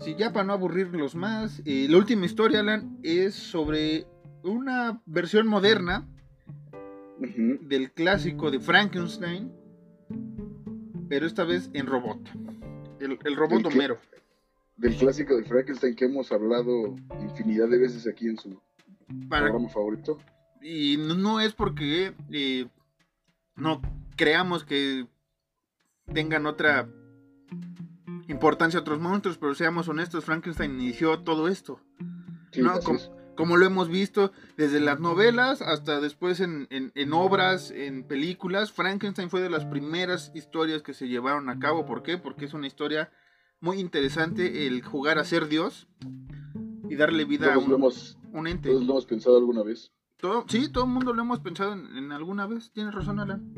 Sí, 0.00 0.14
ya 0.16 0.32
para 0.32 0.46
no 0.46 0.54
aburrirlos 0.54 1.14
más, 1.14 1.60
eh, 1.66 1.88
la 1.90 1.98
última 1.98 2.24
historia, 2.24 2.60
Alan, 2.60 2.98
es 3.02 3.34
sobre 3.34 4.06
una 4.44 5.02
versión 5.04 5.46
moderna 5.46 6.06
Del 7.20 7.90
clásico 7.92 8.50
de 8.50 8.60
Frankenstein, 8.60 9.52
pero 11.08 11.26
esta 11.26 11.44
vez 11.44 11.70
en 11.72 11.86
robot. 11.86 12.18
El, 13.00 13.18
el 13.24 13.36
robot. 13.36 13.66
Homero. 13.66 13.98
Del 14.76 14.94
clásico 14.96 15.36
de 15.36 15.44
Frankenstein 15.44 15.96
que 15.96 16.04
hemos 16.04 16.30
hablado 16.30 16.94
infinidad 17.20 17.68
de 17.68 17.78
veces 17.78 18.06
aquí 18.06 18.28
en 18.28 18.38
su 18.38 18.60
Para, 19.28 19.46
programa 19.46 19.68
favorito. 19.68 20.18
y 20.62 20.96
no, 20.98 21.14
no 21.16 21.40
es 21.40 21.52
porque 21.54 22.14
eh, 22.30 22.66
no 23.56 23.80
creamos 24.16 24.64
que 24.64 25.06
tengan 26.14 26.46
otra 26.46 26.88
importancia 28.28 28.78
otros 28.80 29.00
monstruos, 29.00 29.38
pero 29.38 29.54
seamos 29.56 29.88
honestos, 29.88 30.24
Frankenstein 30.24 30.80
inició 30.80 31.20
todo 31.20 31.48
esto. 31.48 31.80
Sí, 32.52 32.62
No, 32.62 32.70
así 32.72 32.84
com- 32.86 32.96
es. 32.96 33.10
Como 33.38 33.56
lo 33.56 33.66
hemos 33.66 33.88
visto 33.88 34.32
desde 34.56 34.80
las 34.80 34.98
novelas 34.98 35.62
hasta 35.62 36.00
después 36.00 36.40
en, 36.40 36.66
en, 36.70 37.12
obras, 37.12 37.70
en 37.70 38.02
películas. 38.02 38.72
Frankenstein 38.72 39.30
fue 39.30 39.40
de 39.40 39.48
las 39.48 39.64
primeras 39.64 40.32
historias 40.34 40.82
que 40.82 40.92
se 40.92 41.06
llevaron 41.06 41.48
a 41.48 41.60
cabo. 41.60 41.86
¿Por 41.86 42.02
qué? 42.02 42.18
Porque 42.18 42.46
es 42.46 42.52
una 42.52 42.66
historia 42.66 43.12
muy 43.60 43.78
interesante 43.78 44.66
el 44.66 44.82
jugar 44.82 45.20
a 45.20 45.24
ser 45.24 45.46
Dios 45.46 45.86
y 46.90 46.96
darle 46.96 47.26
vida 47.26 47.54
a 47.54 47.58
un, 47.58 48.48
ente. 48.48 48.70
Todos 48.70 48.84
lo 48.84 48.90
hemos 48.94 49.06
pensado 49.06 49.36
alguna 49.36 49.62
vez. 49.62 49.92
Todo, 50.16 50.44
sí, 50.48 50.68
todo 50.68 50.82
el 50.82 50.90
mundo 50.90 51.14
lo 51.14 51.22
hemos 51.22 51.38
pensado 51.38 51.74
en, 51.74 52.10
alguna 52.10 52.48
vez. 52.48 52.72
Tienes 52.72 52.92
razón, 52.92 53.20
Alan. 53.20 53.54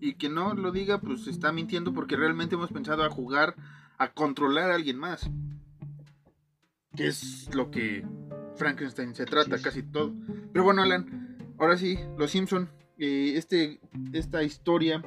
Y 0.00 0.14
que 0.14 0.30
no 0.30 0.54
lo 0.54 0.72
diga, 0.72 0.98
pues 0.98 1.26
está 1.26 1.52
mintiendo 1.52 1.92
porque 1.92 2.16
realmente 2.16 2.54
hemos 2.54 2.72
pensado 2.72 3.04
a 3.04 3.10
jugar 3.10 3.54
a 3.98 4.14
controlar 4.14 4.70
a 4.70 4.76
alguien 4.76 4.96
más. 4.96 5.28
Que 6.96 7.08
es 7.08 7.54
lo 7.54 7.70
que 7.70 8.06
Frankenstein 8.58 9.14
se 9.14 9.24
trata 9.24 9.60
casi 9.62 9.82
todo. 9.82 10.12
Pero 10.52 10.64
bueno, 10.64 10.82
Alan, 10.82 11.36
ahora 11.58 11.76
sí, 11.76 11.98
Los 12.18 12.32
Simpson, 12.32 12.68
eh, 12.98 13.34
este, 13.36 13.80
esta 14.12 14.42
historia, 14.42 15.02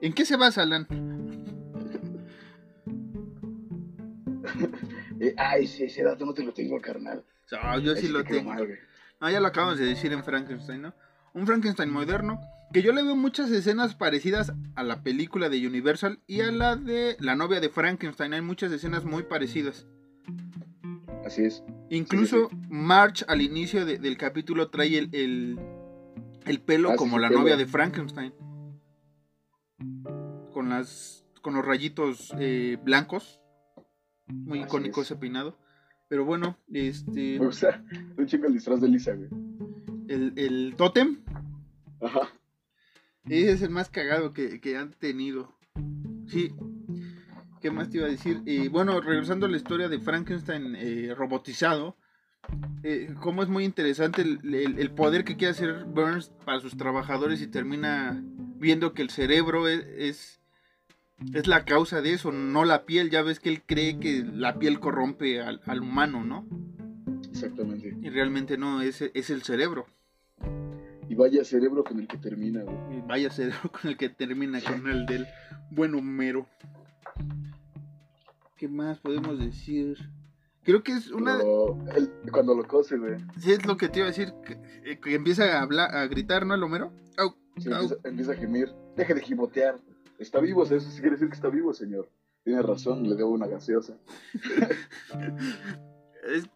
¿en 0.00 0.12
qué 0.12 0.24
se 0.24 0.36
basa, 0.36 0.62
Alan? 0.62 0.86
Eh, 5.20 5.32
ay, 5.38 5.66
sí, 5.68 5.84
ese 5.84 6.02
dato 6.02 6.26
no 6.26 6.34
te 6.34 6.42
lo 6.42 6.52
tengo, 6.52 6.80
carnal. 6.80 7.24
yo 7.82 7.94
sí 7.94 8.08
lo 8.08 8.24
tengo. 8.24 8.52
ah, 9.20 9.30
ya 9.30 9.40
lo 9.40 9.46
acabamos 9.46 9.78
de 9.78 9.86
decir 9.86 10.12
en 10.12 10.24
Frankenstein, 10.24 10.82
¿no? 10.82 10.94
Un 11.32 11.46
Frankenstein 11.46 11.88
moderno, 11.88 12.40
que 12.72 12.82
yo 12.82 12.92
le 12.92 13.04
veo 13.04 13.14
muchas 13.14 13.50
escenas 13.52 13.94
parecidas 13.94 14.52
a 14.74 14.82
la 14.82 15.02
película 15.02 15.48
de 15.48 15.66
Universal 15.66 16.18
y 16.26 16.40
a 16.40 16.50
la 16.50 16.74
de 16.76 17.16
La 17.20 17.36
novia 17.36 17.60
de 17.60 17.68
Frankenstein. 17.68 18.34
Hay 18.34 18.40
muchas 18.40 18.72
escenas 18.72 19.04
muy 19.04 19.22
parecidas. 19.22 19.86
Así 21.24 21.44
es. 21.44 21.64
Incluso 21.90 22.50
March 22.68 23.24
al 23.28 23.40
inicio 23.40 23.86
del 23.86 24.16
capítulo 24.16 24.68
trae 24.68 24.98
el, 24.98 25.58
el, 26.44 26.60
pelo 26.60 26.90
ah, 26.90 26.96
como 26.96 27.18
la 27.18 27.30
novia 27.30 27.56
de 27.56 27.66
Frankenstein. 27.66 28.34
Con 30.52 30.68
las 30.68 31.24
con 31.40 31.54
los 31.54 31.64
rayitos 31.64 32.32
eh, 32.38 32.78
blancos. 32.82 33.40
Muy 34.26 34.60
icónico 34.60 35.02
ese 35.02 35.16
peinado. 35.16 35.58
Pero 36.08 36.24
bueno, 36.24 36.58
este. 36.72 37.40
O 37.40 37.52
sea, 37.52 37.82
un 38.16 38.26
chico 38.26 38.46
el 38.46 38.54
disfraz 38.54 38.80
de 38.80 38.88
Lisa, 38.88 39.14
güey. 39.14 39.28
El, 40.08 40.32
el 40.36 40.74
tótem. 40.76 41.22
Ajá. 42.00 42.28
Ese 43.26 43.52
es 43.52 43.62
el 43.62 43.70
más 43.70 43.88
cagado 43.88 44.34
que, 44.34 44.60
que 44.60 44.76
han 44.76 44.92
tenido. 44.92 45.56
Sí, 46.26 46.54
¿Qué 47.64 47.70
más 47.70 47.88
te 47.88 47.96
iba 47.96 48.06
a 48.06 48.10
decir? 48.10 48.42
Y 48.44 48.68
bueno, 48.68 49.00
regresando 49.00 49.46
a 49.46 49.48
la 49.48 49.56
historia 49.56 49.88
de 49.88 49.98
Frankenstein 49.98 50.76
eh, 50.76 51.14
robotizado, 51.16 51.96
eh, 52.82 53.14
como 53.22 53.42
es 53.42 53.48
muy 53.48 53.64
interesante 53.64 54.20
el, 54.20 54.90
poder 54.90 55.24
que 55.24 55.38
quiere 55.38 55.52
hacer 55.52 55.84
Burns 55.86 56.30
para 56.44 56.60
sus 56.60 56.76
trabajadores 56.76 57.40
y 57.40 57.46
termina 57.46 58.22
viendo 58.58 58.92
que 58.92 59.00
el 59.00 59.08
cerebro 59.08 59.66
es, 59.66 60.42
es, 61.32 61.46
la 61.46 61.64
causa 61.64 62.02
de 62.02 62.12
eso, 62.12 62.32
no 62.32 62.66
la 62.66 62.84
piel. 62.84 63.08
Ya 63.08 63.22
ves 63.22 63.40
que 63.40 63.48
él 63.48 63.62
cree 63.64 63.98
que 63.98 64.22
la 64.30 64.58
piel 64.58 64.78
corrompe 64.78 65.40
al, 65.40 65.80
humano, 65.80 66.22
¿no? 66.22 66.46
Exactamente. 67.30 67.96
Y 68.02 68.10
realmente 68.10 68.58
no, 68.58 68.82
es, 68.82 69.00
es 69.00 69.30
el 69.30 69.42
cerebro. 69.42 69.86
Y 71.08 71.14
vaya 71.14 71.42
cerebro 71.44 71.82
con 71.82 71.98
el 71.98 72.08
que 72.08 72.18
termina, 72.18 72.62
vaya 73.08 73.30
cerebro 73.30 73.72
con 73.80 73.90
el 73.90 73.96
que 73.96 74.10
termina, 74.10 74.60
con 74.60 74.86
el 74.86 75.06
del 75.06 75.26
buen 75.70 75.94
Homero. 75.94 76.46
¿Qué 78.64 78.68
más 78.68 78.98
podemos 78.98 79.38
decir? 79.38 79.98
Creo 80.62 80.82
que 80.82 80.92
es 80.92 81.10
una. 81.10 81.38
cuando 82.32 82.54
lo 82.54 82.66
cose, 82.66 82.96
güey. 82.96 83.18
Sí, 83.38 83.52
es 83.52 83.66
lo 83.66 83.76
que 83.76 83.90
te 83.90 83.98
iba 83.98 84.06
a 84.06 84.10
decir. 84.10 84.32
Que, 84.42 84.54
eh, 84.90 84.98
empieza 85.14 85.58
a 85.58 85.60
hablar, 85.60 85.94
a 85.94 86.06
gritar, 86.06 86.46
¿no, 86.46 86.54
el 86.54 86.62
Homero? 86.62 86.90
Empieza, 87.54 88.32
a 88.32 88.36
gemir. 88.36 88.72
Deje 88.96 89.12
de 89.12 89.20
gibotear. 89.20 89.78
Está 90.18 90.40
vivo, 90.40 90.62
eso 90.62 90.80
sí 90.80 91.02
quiere 91.02 91.10
decir 91.10 91.28
que 91.28 91.34
está 91.34 91.50
vivo, 91.50 91.74
señor. 91.74 92.08
Tiene 92.42 92.62
razón, 92.62 93.06
le 93.06 93.16
debo 93.16 93.32
una 93.32 93.48
gaseosa. 93.48 93.98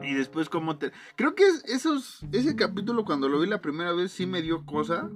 Y 0.00 0.14
después, 0.14 0.48
como 0.48 0.78
te. 0.78 0.92
Creo 1.16 1.34
que 1.34 1.42
esos, 1.64 2.24
ese 2.30 2.54
capítulo, 2.54 3.04
cuando 3.04 3.28
lo 3.28 3.40
vi 3.40 3.48
la 3.48 3.60
primera 3.60 3.92
vez, 3.92 4.12
sí 4.12 4.24
me 4.24 4.40
dio 4.40 4.64
cosa 4.64 5.10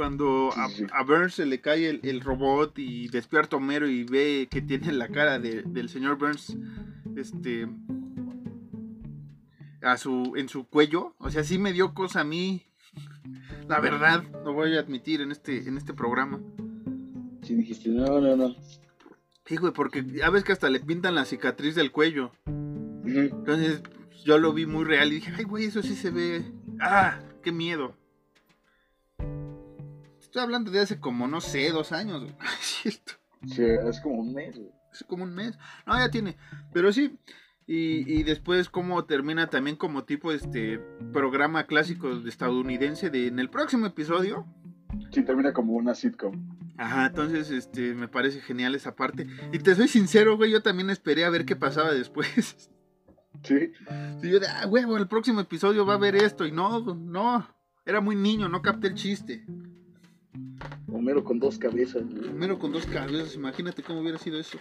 cuando 0.00 0.48
a, 0.56 1.02
Burns 1.02 1.34
se 1.34 1.44
le 1.44 1.60
cae 1.60 2.00
el, 2.02 2.22
robot 2.22 2.78
y 2.78 3.08
despierta 3.08 3.56
Homero 3.56 3.86
y 3.86 4.04
ve 4.04 4.48
que 4.50 4.62
tiene 4.62 4.92
la 4.92 5.08
cara 5.08 5.38
del 5.38 5.90
señor 5.90 6.16
Burns 6.16 6.56
este 7.16 7.68
a 9.82 9.98
su 9.98 10.32
en 10.36 10.48
su 10.48 10.64
cuello, 10.64 11.14
o 11.18 11.28
sea, 11.28 11.44
sí 11.44 11.58
me 11.58 11.74
dio 11.74 11.92
cosa 11.92 12.20
a 12.20 12.24
mí. 12.24 12.62
La 13.68 13.78
verdad, 13.80 14.24
lo 14.42 14.54
voy 14.54 14.74
a 14.74 14.80
admitir 14.80 15.20
en 15.20 15.32
este 15.32 15.68
en 15.68 15.76
este 15.76 15.92
programa. 15.92 16.40
Sí 17.42 17.54
dijiste, 17.54 17.90
no, 17.90 18.22
no, 18.22 18.36
no. 18.36 18.56
Sí, 19.44 19.56
güey, 19.58 19.74
porque 19.74 20.02
ya 20.02 20.30
ves 20.30 20.44
que 20.44 20.52
hasta 20.52 20.70
le 20.70 20.80
pintan 20.80 21.14
la 21.14 21.26
cicatriz 21.26 21.74
del 21.74 21.92
cuello. 21.92 22.32
Entonces, 23.04 23.82
yo 24.24 24.38
lo 24.38 24.54
vi 24.54 24.64
muy 24.64 24.84
real 24.84 25.12
y 25.12 25.16
dije, 25.16 25.34
ay, 25.36 25.44
güey, 25.44 25.66
eso 25.66 25.82
sí 25.82 25.94
se 25.94 26.10
ve. 26.10 26.42
Ah, 26.80 27.20
qué 27.42 27.52
miedo. 27.52 27.99
Estoy 30.30 30.42
hablando 30.42 30.70
de 30.70 30.78
hace 30.78 31.00
como, 31.00 31.26
no 31.26 31.40
sé, 31.40 31.72
dos 31.72 31.90
años, 31.90 32.22
Sí, 33.48 33.64
es 33.64 34.00
como 34.00 34.20
un 34.20 34.32
mes, 34.32 34.60
Es 34.92 35.02
como 35.02 35.24
un 35.24 35.34
mes. 35.34 35.58
No, 35.84 35.98
ya 35.98 36.08
tiene. 36.08 36.36
Pero 36.72 36.92
sí. 36.92 37.18
Y, 37.66 38.22
después 38.22 38.68
cómo 38.68 39.04
termina 39.06 39.48
también 39.48 39.74
como 39.74 40.04
tipo 40.04 40.30
este 40.30 40.78
programa 41.12 41.66
clásico 41.66 42.12
estadounidense 42.12 43.10
de 43.10 43.26
en 43.26 43.40
el 43.40 43.50
próximo 43.50 43.86
episodio. 43.86 44.46
Sí, 45.10 45.24
termina 45.24 45.52
como 45.52 45.72
una 45.72 45.96
sitcom. 45.96 46.56
Ajá, 46.78 47.06
entonces 47.06 47.50
este 47.50 47.94
me 47.94 48.06
parece 48.06 48.40
genial 48.40 48.76
esa 48.76 48.94
parte. 48.94 49.26
Y 49.52 49.58
te 49.58 49.74
soy 49.74 49.88
sincero, 49.88 50.36
güey, 50.36 50.52
yo 50.52 50.62
también 50.62 50.90
esperé 50.90 51.24
a 51.24 51.30
ver 51.30 51.44
qué 51.44 51.56
pasaba 51.56 51.92
después. 51.92 52.70
Sí. 53.42 53.72
Y 54.22 54.30
yo 54.30 54.38
de, 54.38 54.46
ah, 54.48 54.66
huevo, 54.68 54.98
el 54.98 55.08
próximo 55.08 55.40
episodio 55.40 55.86
va 55.86 55.94
a 55.94 55.96
haber 55.96 56.14
esto. 56.14 56.46
Y 56.46 56.52
no, 56.52 56.80
no, 56.94 57.48
era 57.86 58.00
muy 58.02 58.14
niño, 58.14 58.50
no 58.50 58.60
capté 58.60 58.88
el 58.88 58.94
chiste. 58.94 59.46
Homero 60.92 61.24
con 61.24 61.38
dos 61.38 61.58
cabezas. 61.58 62.02
Homero 62.02 62.58
con 62.58 62.72
dos 62.72 62.86
cabezas, 62.86 63.34
imagínate 63.34 63.82
cómo 63.82 64.00
hubiera 64.00 64.18
sido 64.18 64.38
eso. 64.38 64.58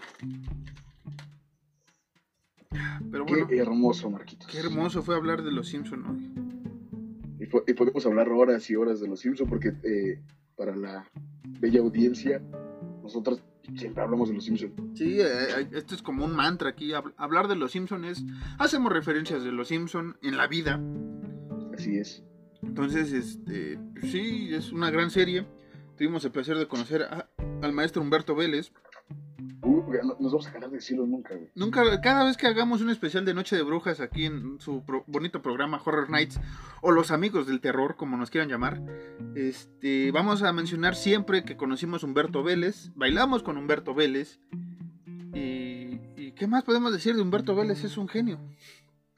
Pero 3.12 3.26
bueno, 3.26 3.48
qué 3.48 3.58
hermoso, 3.58 4.10
Marquitos. 4.10 4.48
Qué 4.48 4.60
hermoso 4.60 5.02
fue 5.02 5.16
hablar 5.16 5.44
de 5.44 5.52
los 5.52 5.68
Simpsons 5.70 6.06
hoy. 6.08 6.32
Y, 7.40 7.74
podemos 7.74 8.06
hablar 8.06 8.30
horas 8.30 8.70
y 8.70 8.76
horas 8.76 9.00
de 9.00 9.08
los 9.08 9.22
Simpsons 9.22 9.50
porque 9.50 9.70
eh, 9.84 10.22
para 10.56 10.76
la 10.76 11.10
bella 11.60 11.80
audiencia, 11.80 12.42
nosotros 13.02 13.42
siempre 13.76 14.04
hablamos 14.04 14.30
de 14.30 14.36
los 14.36 14.46
Simpsons. 14.46 14.74
Sí, 14.94 15.20
eh, 15.20 15.26
eh, 15.26 15.70
esto 15.72 15.96
es 15.96 16.02
como 16.02 16.26
un 16.26 16.36
mantra 16.36 16.70
aquí. 16.70 16.92
Hablar 17.18 17.48
de 17.48 17.56
los 17.56 17.72
Simpsons 17.72 18.06
es. 18.06 18.24
Hacemos 18.60 18.92
referencias 18.92 19.44
de 19.44 19.52
los 19.52 19.70
Simpsons 19.70 20.16
en 20.22 20.38
la 20.38 20.48
vida. 20.48 20.80
Así 21.74 21.98
es. 21.98 22.24
Entonces, 22.62 23.14
este, 23.14 23.80
sí, 24.02 24.50
es 24.54 24.72
una 24.72 24.92
gran 24.92 25.10
serie. 25.10 25.48
Tuvimos 26.00 26.24
el 26.24 26.32
placer 26.32 26.58
de 26.58 26.66
conocer 26.66 27.06
al 27.62 27.74
maestro 27.74 28.02
Humberto 28.02 28.34
Vélez. 28.34 28.72
Uh, 29.62 29.84
nos 30.18 30.32
vamos 30.32 30.48
a 30.48 30.52
ganar 30.54 30.70
de 30.70 30.78
decirlo 30.78 31.06
nunca, 31.06 31.36
Nunca, 31.56 32.00
cada 32.00 32.24
vez 32.24 32.38
que 32.38 32.48
hagamos 32.48 32.80
un 32.80 32.90
especial 32.90 33.26
de 33.26 33.34
Noche 33.34 33.58
de 33.58 33.64
Brujas 33.64 34.00
aquí 34.00 34.24
en 34.24 34.62
su 34.62 34.82
bonito 35.08 35.42
programa 35.42 35.82
Horror 35.84 36.10
Nights 36.10 36.40
o 36.82 36.92
Los 36.92 37.12
Amigos 37.12 37.48
del 37.48 37.60
Terror, 37.60 37.98
como 37.98 38.16
nos 38.16 38.30
quieran 38.30 38.48
llamar, 38.48 38.82
este, 39.36 40.12
vamos 40.12 40.42
a 40.42 40.54
mencionar 40.54 40.96
siempre 40.96 41.44
que 41.44 41.58
conocimos 41.58 42.02
a 42.02 42.08
Humberto 42.08 42.44
Vélez, 42.44 42.94
bailamos 42.96 43.44
con 43.44 43.58
Humberto 43.58 43.94
Vélez 43.94 44.40
y, 45.34 46.00
y 46.16 46.32
¿qué 46.34 46.48
más 46.48 46.64
podemos 46.64 46.94
decir 46.94 47.18
de 47.18 47.22
Humberto 47.22 47.56
Vélez? 47.56 47.84
Es 47.84 47.98
un 47.98 48.08
genio. 48.08 48.40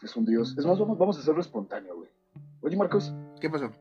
Es 0.01 0.15
un 0.15 0.25
dios. 0.25 0.55
Es 0.57 0.65
más, 0.65 0.79
vamos, 0.79 0.97
vamos 0.97 1.15
a 1.17 1.19
hacerlo 1.19 1.41
espontáneo, 1.41 1.95
güey. 1.95 2.09
Oye, 2.61 2.75
Marcos. 2.75 3.13
¿Qué 3.39 3.51
pasó? 3.51 3.71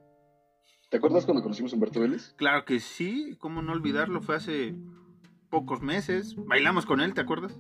¿Te 0.91 0.97
acuerdas 0.97 1.25
cuando 1.25 1.45
conocimos 1.45 1.73
a 1.73 1.77
Humberto 1.77 2.01
Vélez? 2.01 2.35
Claro 2.37 2.65
que 2.65 2.81
sí, 2.81 3.37
cómo 3.39 3.63
no 3.63 3.71
olvidarlo, 3.71 4.23
fue 4.23 4.35
hace 4.35 4.75
pocos 5.49 5.83
meses. 5.83 6.35
Bailamos 6.37 6.85
con 6.85 7.01
él, 7.01 7.15
¿te 7.15 7.21
acuerdas? 7.21 7.57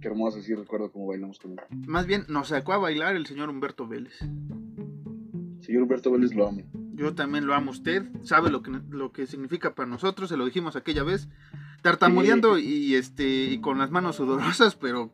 Qué 0.00 0.08
hermoso, 0.08 0.42
sí 0.42 0.56
recuerdo 0.56 0.90
cómo 0.90 1.06
bailamos 1.06 1.38
con 1.38 1.52
él. 1.52 1.58
Más 1.86 2.06
bien, 2.06 2.24
nos 2.28 2.48
sacó 2.48 2.72
a 2.72 2.78
bailar 2.78 3.14
el 3.14 3.26
señor 3.26 3.48
Humberto 3.48 3.86
Vélez. 3.86 4.18
Señor 5.60 5.82
Humberto 5.84 6.10
Vélez 6.10 6.34
lo 6.34 6.48
amo. 6.48 6.62
Yo 6.94 7.14
también 7.14 7.46
lo 7.46 7.54
amo. 7.54 7.70
Usted 7.70 8.08
sabe 8.24 8.50
lo 8.50 8.60
que, 8.60 8.72
lo 8.90 9.12
que 9.12 9.28
significa 9.28 9.76
para 9.76 9.88
nosotros, 9.88 10.28
se 10.28 10.36
lo 10.36 10.44
dijimos 10.44 10.74
aquella 10.74 11.04
vez. 11.04 11.28
Tartamudeando 11.82 12.58
y, 12.58 12.96
este, 12.96 13.52
y 13.52 13.60
con 13.60 13.78
las 13.78 13.92
manos 13.92 14.16
sudorosas, 14.16 14.74
pero 14.74 15.12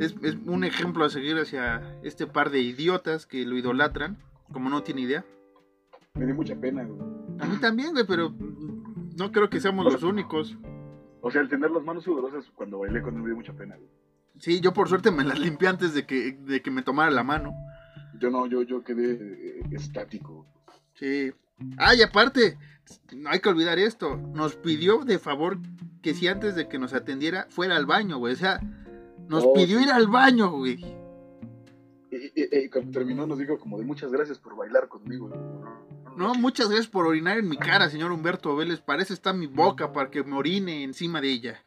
es, 0.00 0.16
es 0.22 0.36
un 0.44 0.64
ejemplo 0.64 1.04
a 1.04 1.10
seguir 1.10 1.36
hacia 1.36 2.00
este 2.02 2.26
par 2.26 2.50
de 2.50 2.62
idiotas 2.62 3.26
que 3.26 3.46
lo 3.46 3.56
idolatran, 3.56 4.18
como 4.50 4.70
no 4.70 4.82
tiene 4.82 5.02
idea. 5.02 5.24
Me 6.18 6.26
dio 6.26 6.34
mucha 6.34 6.56
pena, 6.56 6.84
güey. 6.84 7.00
A 7.40 7.46
mí 7.46 7.56
también, 7.60 7.92
güey, 7.92 8.04
pero 8.06 8.34
no 9.16 9.30
creo 9.32 9.48
que 9.48 9.60
seamos 9.60 9.84
los 9.92 10.02
únicos. 10.02 10.56
O 11.20 11.30
sea, 11.30 11.40
el 11.40 11.48
tener 11.48 11.70
las 11.70 11.82
manos 11.84 12.04
sudorosas 12.04 12.50
cuando 12.54 12.78
bailé 12.80 13.02
con 13.02 13.14
él 13.14 13.20
me 13.22 13.26
dio 13.28 13.36
mucha 13.36 13.52
pena, 13.52 13.76
güey. 13.76 13.88
Sí, 14.38 14.60
yo 14.60 14.72
por 14.72 14.88
suerte 14.88 15.10
me 15.10 15.24
las 15.24 15.38
limpié 15.38 15.68
antes 15.68 15.94
de 15.94 16.06
que, 16.06 16.32
de 16.32 16.62
que 16.62 16.70
me 16.70 16.82
tomara 16.82 17.10
la 17.10 17.24
mano. 17.24 17.52
Yo 18.20 18.30
no, 18.30 18.46
yo, 18.46 18.62
yo 18.62 18.82
quedé 18.84 19.12
eh, 19.12 19.62
estático. 19.72 20.46
Sí. 20.94 21.32
Ah, 21.76 21.94
y 21.94 22.02
aparte, 22.02 22.56
no 23.16 23.30
hay 23.30 23.40
que 23.40 23.48
olvidar 23.48 23.78
esto. 23.78 24.16
Nos 24.16 24.54
pidió 24.56 25.04
de 25.04 25.18
favor 25.18 25.58
que 26.02 26.14
si 26.14 26.28
antes 26.28 26.54
de 26.54 26.68
que 26.68 26.78
nos 26.78 26.94
atendiera 26.94 27.46
fuera 27.50 27.76
al 27.76 27.86
baño, 27.86 28.18
güey. 28.18 28.34
O 28.34 28.36
sea, 28.36 28.60
nos 29.28 29.44
Oh, 29.44 29.54
pidió 29.54 29.78
sí. 29.78 29.84
ir 29.84 29.90
al 29.90 30.06
baño, 30.06 30.50
güey. 30.52 30.84
Y, 32.10 32.16
y- 32.40 32.58
y 32.64 32.70
cuando 32.70 32.92
terminó 32.92 33.26
nos 33.26 33.38
dijo 33.38 33.58
como 33.58 33.78
de 33.78 33.84
muchas 33.84 34.10
gracias 34.12 34.38
por 34.38 34.56
bailar 34.56 34.88
conmigo. 34.88 35.28
No, 36.18 36.34
muchas 36.34 36.66
gracias 36.68 36.88
por 36.88 37.06
orinar 37.06 37.38
en 37.38 37.48
mi 37.48 37.56
cara, 37.56 37.88
señor 37.88 38.10
Humberto 38.10 38.56
Vélez. 38.56 38.80
Parece 38.80 39.14
está 39.14 39.32
mi 39.32 39.46
boca 39.46 39.92
para 39.92 40.10
que 40.10 40.24
me 40.24 40.34
orine 40.36 40.82
encima 40.82 41.20
de 41.20 41.30
ella. 41.30 41.62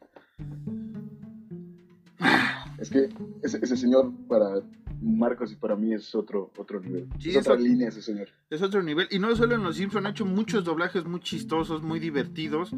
Es 2.78 2.90
que 2.90 3.08
ese, 3.42 3.58
ese 3.62 3.76
señor 3.76 4.12
para 4.28 4.60
Marcos 5.00 5.52
y 5.52 5.56
para 5.56 5.74
mí 5.74 5.94
es 5.94 6.14
otro, 6.14 6.52
otro 6.58 6.80
nivel. 6.80 7.08
Sí, 7.18 7.30
es 7.30 7.38
otra 7.38 7.56
línea 7.56 7.88
ese 7.88 8.02
señor. 8.02 8.28
Es 8.50 8.60
otro 8.60 8.82
nivel. 8.82 9.08
Y 9.10 9.18
no 9.18 9.34
solo 9.36 9.54
en 9.54 9.62
Los 9.62 9.76
Simpson, 9.76 10.06
ha 10.06 10.10
hecho 10.10 10.26
muchos 10.26 10.64
doblajes 10.64 11.04
muy 11.06 11.20
chistosos, 11.20 11.82
muy 11.82 11.98
divertidos. 11.98 12.72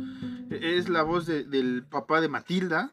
Es 0.50 0.88
la 0.88 1.02
voz 1.02 1.26
de- 1.26 1.44
del 1.44 1.82
papá 1.84 2.20
de 2.20 2.28
Matilda. 2.28 2.92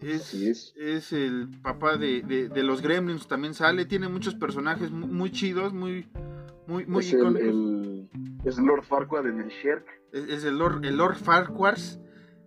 Es, 0.00 0.22
Así 0.22 0.48
es. 0.48 0.74
es 0.76 1.12
el 1.12 1.48
papá 1.62 1.96
de, 1.96 2.22
de- 2.22 2.48
de 2.48 2.62
los 2.62 2.82
Gremlins, 2.82 3.28
también 3.28 3.54
sale. 3.54 3.84
Tiene 3.86 4.08
muchos 4.08 4.34
personajes 4.34 4.90
mu- 4.90 5.06
muy, 5.06 5.30
chidos, 5.30 5.72
muy, 5.72 6.06
muy, 6.66 6.86
muy 6.86 7.04
es, 7.04 7.12
el, 7.12 8.08
es 8.44 8.58
Lord 8.58 8.84
Farquaad 8.84 9.26
en 9.28 9.40
el 9.40 9.48
Sherk. 9.48 9.86
Es, 10.12 10.28
es 10.28 10.44
el 10.44 10.58
Lord, 10.58 10.84
el 10.84 10.96
Lord 10.96 11.16
Farquaad. 11.16 11.78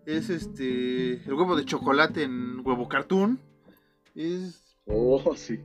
Es 0.05 0.29
este 0.29 1.13
el 1.23 1.33
huevo 1.33 1.55
de 1.55 1.65
chocolate 1.65 2.23
en 2.23 2.61
huevo 2.65 2.87
cartoon. 2.89 3.39
Es, 4.15 4.65
Oh, 4.91 5.35
sí. 5.35 5.59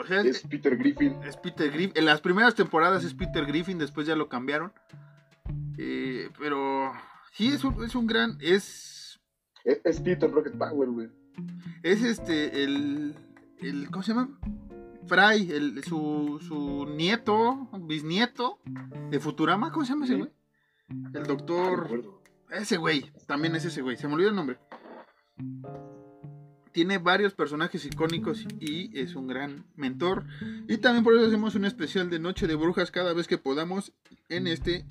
o 0.00 0.06
sea, 0.06 0.22
Es 0.22 0.40
Peter 0.48 0.76
Griffin. 0.78 1.14
es 1.24 1.36
Peter 1.36 1.70
Griffin. 1.70 1.92
En 1.94 2.06
las 2.06 2.22
primeras 2.22 2.54
temporadas 2.54 3.04
es 3.04 3.12
Peter 3.12 3.44
Griffin, 3.44 3.76
después 3.78 4.06
ya 4.06 4.16
lo 4.16 4.28
cambiaron. 4.30 4.72
Eh, 5.78 6.30
pero 6.38 6.92
sí, 7.32 7.48
es 7.48 7.62
un, 7.64 7.84
es 7.84 7.94
un 7.94 8.06
gran. 8.06 8.38
Es, 8.40 9.20
Es, 9.64 9.80
es 9.84 10.00
Peter 10.00 10.30
Rocket 10.30 10.56
Power, 10.56 10.88
güey. 10.88 11.08
es 11.82 12.02
este. 12.02 12.64
El, 12.64 13.14
el. 13.60 13.90
¿Cómo 13.90 14.02
se 14.02 14.14
llama? 14.14 14.30
Fry, 15.06 15.50
el, 15.50 15.84
su, 15.84 16.38
su 16.46 16.86
nieto, 16.86 17.68
bisnieto 17.80 18.60
de 19.10 19.20
Futurama. 19.20 19.72
¿Cómo 19.72 19.84
se 19.84 19.92
llama 19.92 20.04
ese 20.04 20.16
güey? 20.16 20.30
El 21.14 21.24
doctor. 21.24 22.20
Ese 22.50 22.76
güey, 22.76 23.10
también 23.26 23.56
es 23.56 23.64
ese 23.64 23.80
güey, 23.80 23.96
se 23.96 24.06
me 24.06 24.14
olvidó 24.14 24.30
el 24.30 24.36
nombre. 24.36 24.58
Tiene 26.72 26.98
varios 26.98 27.34
personajes 27.34 27.84
icónicos 27.84 28.46
y 28.60 28.98
es 28.98 29.14
un 29.14 29.26
gran 29.26 29.66
mentor. 29.74 30.24
Y 30.68 30.78
también 30.78 31.04
por 31.04 31.14
eso 31.14 31.26
hacemos 31.26 31.54
un 31.54 31.64
especial 31.64 32.08
de 32.10 32.18
Noche 32.18 32.46
de 32.46 32.54
Brujas 32.54 32.90
cada 32.90 33.12
vez 33.12 33.26
que 33.26 33.38
podamos 33.38 33.92
en 34.28 34.46
este 34.46 34.86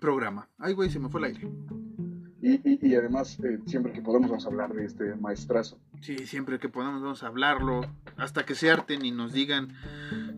programa. 0.00 0.48
Ay, 0.58 0.74
güey, 0.74 0.90
se 0.90 0.98
me 0.98 1.08
fue 1.08 1.20
el 1.20 1.26
aire. 1.26 1.50
Y, 2.44 2.54
y, 2.68 2.78
y 2.82 2.94
además, 2.96 3.38
eh, 3.44 3.60
siempre 3.66 3.92
que 3.92 4.02
podamos 4.02 4.28
vamos 4.28 4.44
a 4.44 4.48
hablar 4.48 4.74
de 4.74 4.84
este 4.84 5.14
maestrazo. 5.14 5.78
Sí, 6.00 6.18
siempre 6.26 6.58
que 6.58 6.68
podamos 6.68 7.00
vamos 7.00 7.22
a 7.22 7.28
hablarlo. 7.28 7.82
Hasta 8.16 8.44
que 8.44 8.56
se 8.56 8.68
harten 8.68 9.04
y 9.04 9.12
nos 9.12 9.32
digan, 9.32 9.68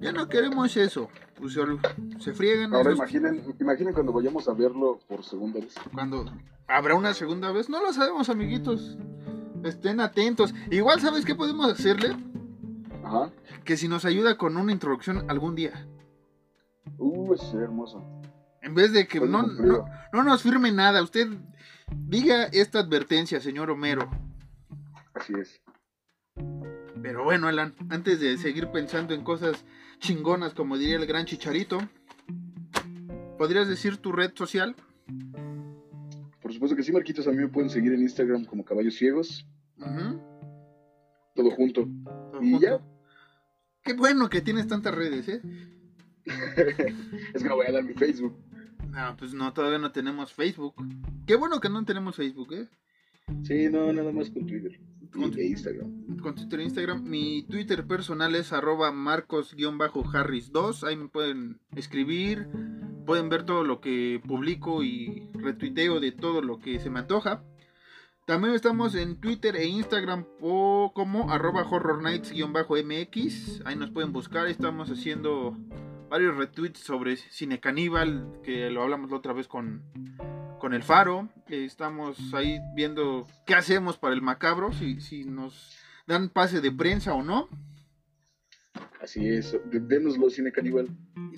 ya 0.01 0.13
no 0.13 0.29
queremos 0.29 0.77
eso. 0.77 1.09
Pues 1.37 1.57
se, 2.21 2.35
friegan. 2.35 2.75
Ahora 2.75 2.91
esos- 2.91 2.99
imaginen, 2.99 3.43
imaginen 3.59 3.95
cuando 3.95 4.13
vayamos 4.13 4.47
a 4.49 4.53
verlo 4.53 5.01
por 5.09 5.25
segunda 5.25 5.61
vez. 5.61 5.75
cuando 5.95 6.27
habrá 6.69 6.95
una 6.95 7.15
segunda 7.15 7.51
vez. 7.53 7.71
No 7.71 7.83
lo 7.83 7.91
sabemos, 7.95 8.29
amiguitos. 8.29 8.99
Estén 9.65 9.99
atentos. 10.01 10.55
Igual, 10.71 11.01
¿sabes 11.01 11.25
qué 11.25 11.35
podemos 11.35 11.73
hacerle? 11.73 12.15
Ajá. 13.03 13.31
Que 13.65 13.79
si 13.79 13.89
nos 13.89 14.05
ayuda 14.05 14.37
con 14.37 14.59
una 14.59 14.73
introducción 14.73 15.25
algún 15.31 15.55
día. 15.55 15.87
Uh, 16.99 17.35
sería 17.37 17.65
hermoso. 17.65 18.05
En 18.61 18.75
vez 18.75 18.93
de 18.93 19.07
que 19.07 19.21
no, 19.21 19.43
no, 19.43 19.87
no 20.13 20.23
nos 20.23 20.43
firme 20.43 20.71
nada, 20.71 21.03
usted 21.03 21.29
diga 21.91 22.45
esta 22.45 22.81
advertencia, 22.81 23.41
señor 23.41 23.71
Homero. 23.71 24.11
Así 25.15 25.33
es. 25.41 25.61
Pero 27.03 27.25
bueno, 27.25 27.49
Alan, 27.49 27.75
antes 27.91 28.21
de 28.21 28.37
seguir 28.39 28.69
pensando 28.69 29.15
en 29.15 29.23
cosas 29.23 29.65
chingonas, 29.99 30.55
como 30.55 30.79
diría 30.79 30.97
el 30.97 31.07
gran 31.07 31.27
chicharito, 31.27 31.79
¿podrías 33.39 33.69
decir 33.69 33.99
tu 33.99 34.13
red 34.13 34.33
social? 34.35 34.75
Por 36.41 36.53
supuesto 36.53 36.77
que 36.77 36.83
sí, 36.83 36.93
Marquitos. 36.93 37.27
A 37.27 37.31
mí 37.31 37.39
me 37.39 37.49
pueden 37.49 37.71
seguir 37.71 37.93
en 37.93 38.03
Instagram 38.03 38.45
como 38.45 38.65
Caballos 38.65 38.95
Ciegos. 38.95 39.47
Todo 41.35 41.51
junto. 41.51 41.89
todo 42.05 42.43
¿Y 42.43 42.53
junto. 42.53 42.67
ya? 42.67 42.81
Qué 43.83 43.93
bueno 43.93 44.31
que 44.31 44.41
tienes 44.41 44.67
tantas 44.67 44.95
redes, 44.95 45.29
¿eh? 45.29 45.43
es 47.35 47.43
que 47.43 47.49
no 47.49 47.57
voy 47.57 47.67
a 47.67 47.73
dar 47.73 47.85
mi 47.85 47.93
Facebook. 47.93 48.35
No, 48.95 49.17
pues 49.17 49.35
no, 49.35 49.53
todavía 49.53 49.79
no 49.79 49.91
tenemos 49.93 50.33
Facebook. 50.33 50.75
Qué 51.27 51.35
bueno 51.37 51.61
que 51.61 51.69
no 51.69 51.85
tenemos 51.85 52.17
Facebook, 52.17 52.53
¿eh? 52.53 52.69
Sí, 53.43 53.69
no, 53.71 53.93
nada 53.93 54.13
más 54.13 54.31
con 54.31 54.47
Twitter. 54.47 54.79
Con- 55.13 55.33
Y, 55.33 55.41
e 55.41 55.47
Instagram. 55.49 56.19
con 56.19 56.35
Twitter 56.35 56.61
e 56.61 56.65
Instagram. 56.65 57.03
Mi 57.05 57.43
Twitter 57.45 57.87
personal 57.87 58.35
es 58.35 58.53
arroba 58.53 58.93
marcos-harris2. 58.93 60.85
Ahí 60.87 60.97
me 60.97 61.09
pueden 61.09 61.61
escribir. 61.75 62.49
Pueden 63.07 63.29
ver 63.29 63.45
todo 63.45 63.65
lo 63.65 63.81
que 63.81 64.21
publico 64.27 64.83
y 64.83 65.29
retuiteo 65.35 66.01
de 66.01 66.13
todo 66.13 66.41
lo 66.43 66.59
que 66.59 66.79
se 66.81 66.89
me 66.91 67.01
antoja. 67.01 67.43
También 68.27 68.55
estamos 68.55 68.95
en 68.95 69.21
Twitter 69.21 69.57
e 69.57 69.67
Instagram 69.67 70.25
como 70.41 71.31
arroba 71.31 71.65
horrornights-mx. 71.69 73.63
Ahí 73.67 73.77
nos 73.77 73.91
pueden 73.91 74.13
buscar. 74.13 74.47
Estamos 74.49 74.91
haciendo 74.91 75.57
varios 76.09 76.37
retweets 76.37 76.81
sobre 76.81 77.17
Cine 77.17 77.61
Caníbal, 77.61 78.41
que 78.43 78.71
lo 78.71 78.83
hablamos 78.83 79.11
la 79.11 79.17
otra 79.17 79.33
vez 79.33 79.49
con, 79.49 79.83
con 80.61 80.75
el 80.75 80.83
Faro. 80.83 81.29
Eh, 81.49 81.65
Estamos 81.65 82.33
ahí 82.35 82.59
viendo 82.75 83.27
qué 83.47 83.55
hacemos 83.55 83.99
para 83.99 84.15
el 84.15 84.23
macabro, 84.23 84.73
si, 84.73 85.01
si 85.01 85.25
nos 85.25 85.77
dan 86.07 86.29
pase 86.29 86.61
de 86.61 86.71
prensa 86.73 87.15
o 87.15 87.23
no. 87.23 87.49
Así 89.01 89.27
es. 89.29 89.53
De- 89.71 89.81
Dénoslo, 89.81 90.31
Cine 90.31 90.51
Caníbal. 90.53 90.89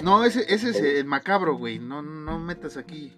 No, 0.02 0.24
ese, 0.24 0.44
ese 0.52 0.70
es 0.70 0.76
el 0.80 1.04
macabro, 1.06 1.56
güey. 1.56 1.78
No, 1.78 2.02
no 2.02 2.38
metas 2.38 2.76
aquí. 2.76 3.12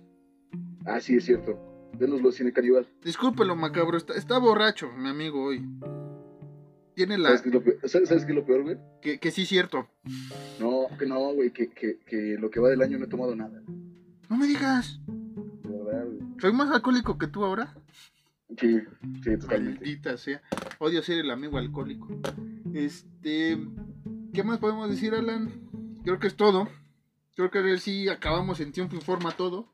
Ah, 0.86 1.00
sí, 1.00 1.16
es 1.16 1.24
cierto. 1.26 1.58
Dénoslo, 1.92 2.32
Cine 2.32 2.52
Caníbal. 2.52 2.86
Discúlpelo, 3.02 3.56
macabro. 3.56 3.96
Está, 3.98 4.14
está 4.14 4.38
borracho, 4.38 4.90
mi 4.92 5.08
amigo, 5.08 5.44
hoy. 5.44 5.62
Tiene 6.98 7.16
la... 7.16 7.28
¿Sabes 7.28 7.42
qué 7.42 7.48
es 7.50 7.54
lo 7.54 7.62
peor, 7.62 7.88
¿Sabes, 7.88 8.08
sabes 8.08 8.24
qué 8.24 8.32
es 8.32 8.36
lo 8.36 8.44
peor, 8.44 8.62
güey? 8.64 8.76
Que, 9.00 9.20
que 9.20 9.30
sí, 9.30 9.46
cierto. 9.46 9.86
No, 10.58 10.88
que 10.98 11.06
no, 11.06 11.32
güey. 11.32 11.52
Que, 11.52 11.70
que, 11.70 12.00
que 12.00 12.36
lo 12.40 12.50
que 12.50 12.58
va 12.58 12.70
del 12.70 12.82
año 12.82 12.98
no 12.98 13.04
he 13.04 13.08
tomado 13.08 13.36
nada. 13.36 13.62
No 14.28 14.36
me 14.36 14.48
digas. 14.48 14.98
De 15.06 15.78
verdad, 15.78 16.06
güey. 16.06 16.18
¿Soy 16.40 16.52
más 16.52 16.72
alcohólico 16.72 17.16
que 17.16 17.28
tú 17.28 17.44
ahora? 17.44 17.72
Sí, 18.58 18.80
sí, 19.22 19.38
totalmente. 19.38 19.78
Maldita 19.78 20.16
sea. 20.16 20.42
Odio 20.80 21.00
ser 21.04 21.20
el 21.20 21.30
amigo 21.30 21.58
alcohólico. 21.58 22.08
Este. 22.74 23.56
¿Qué 24.34 24.42
más 24.42 24.58
podemos 24.58 24.90
decir, 24.90 25.14
Alan? 25.14 25.52
Creo 26.02 26.18
que 26.18 26.26
es 26.26 26.34
todo. 26.34 26.68
Creo 27.36 27.52
que 27.52 27.78
sí 27.78 28.08
acabamos 28.08 28.58
en 28.58 28.72
tiempo 28.72 28.96
y 28.96 29.00
forma 29.00 29.30
todo. 29.36 29.72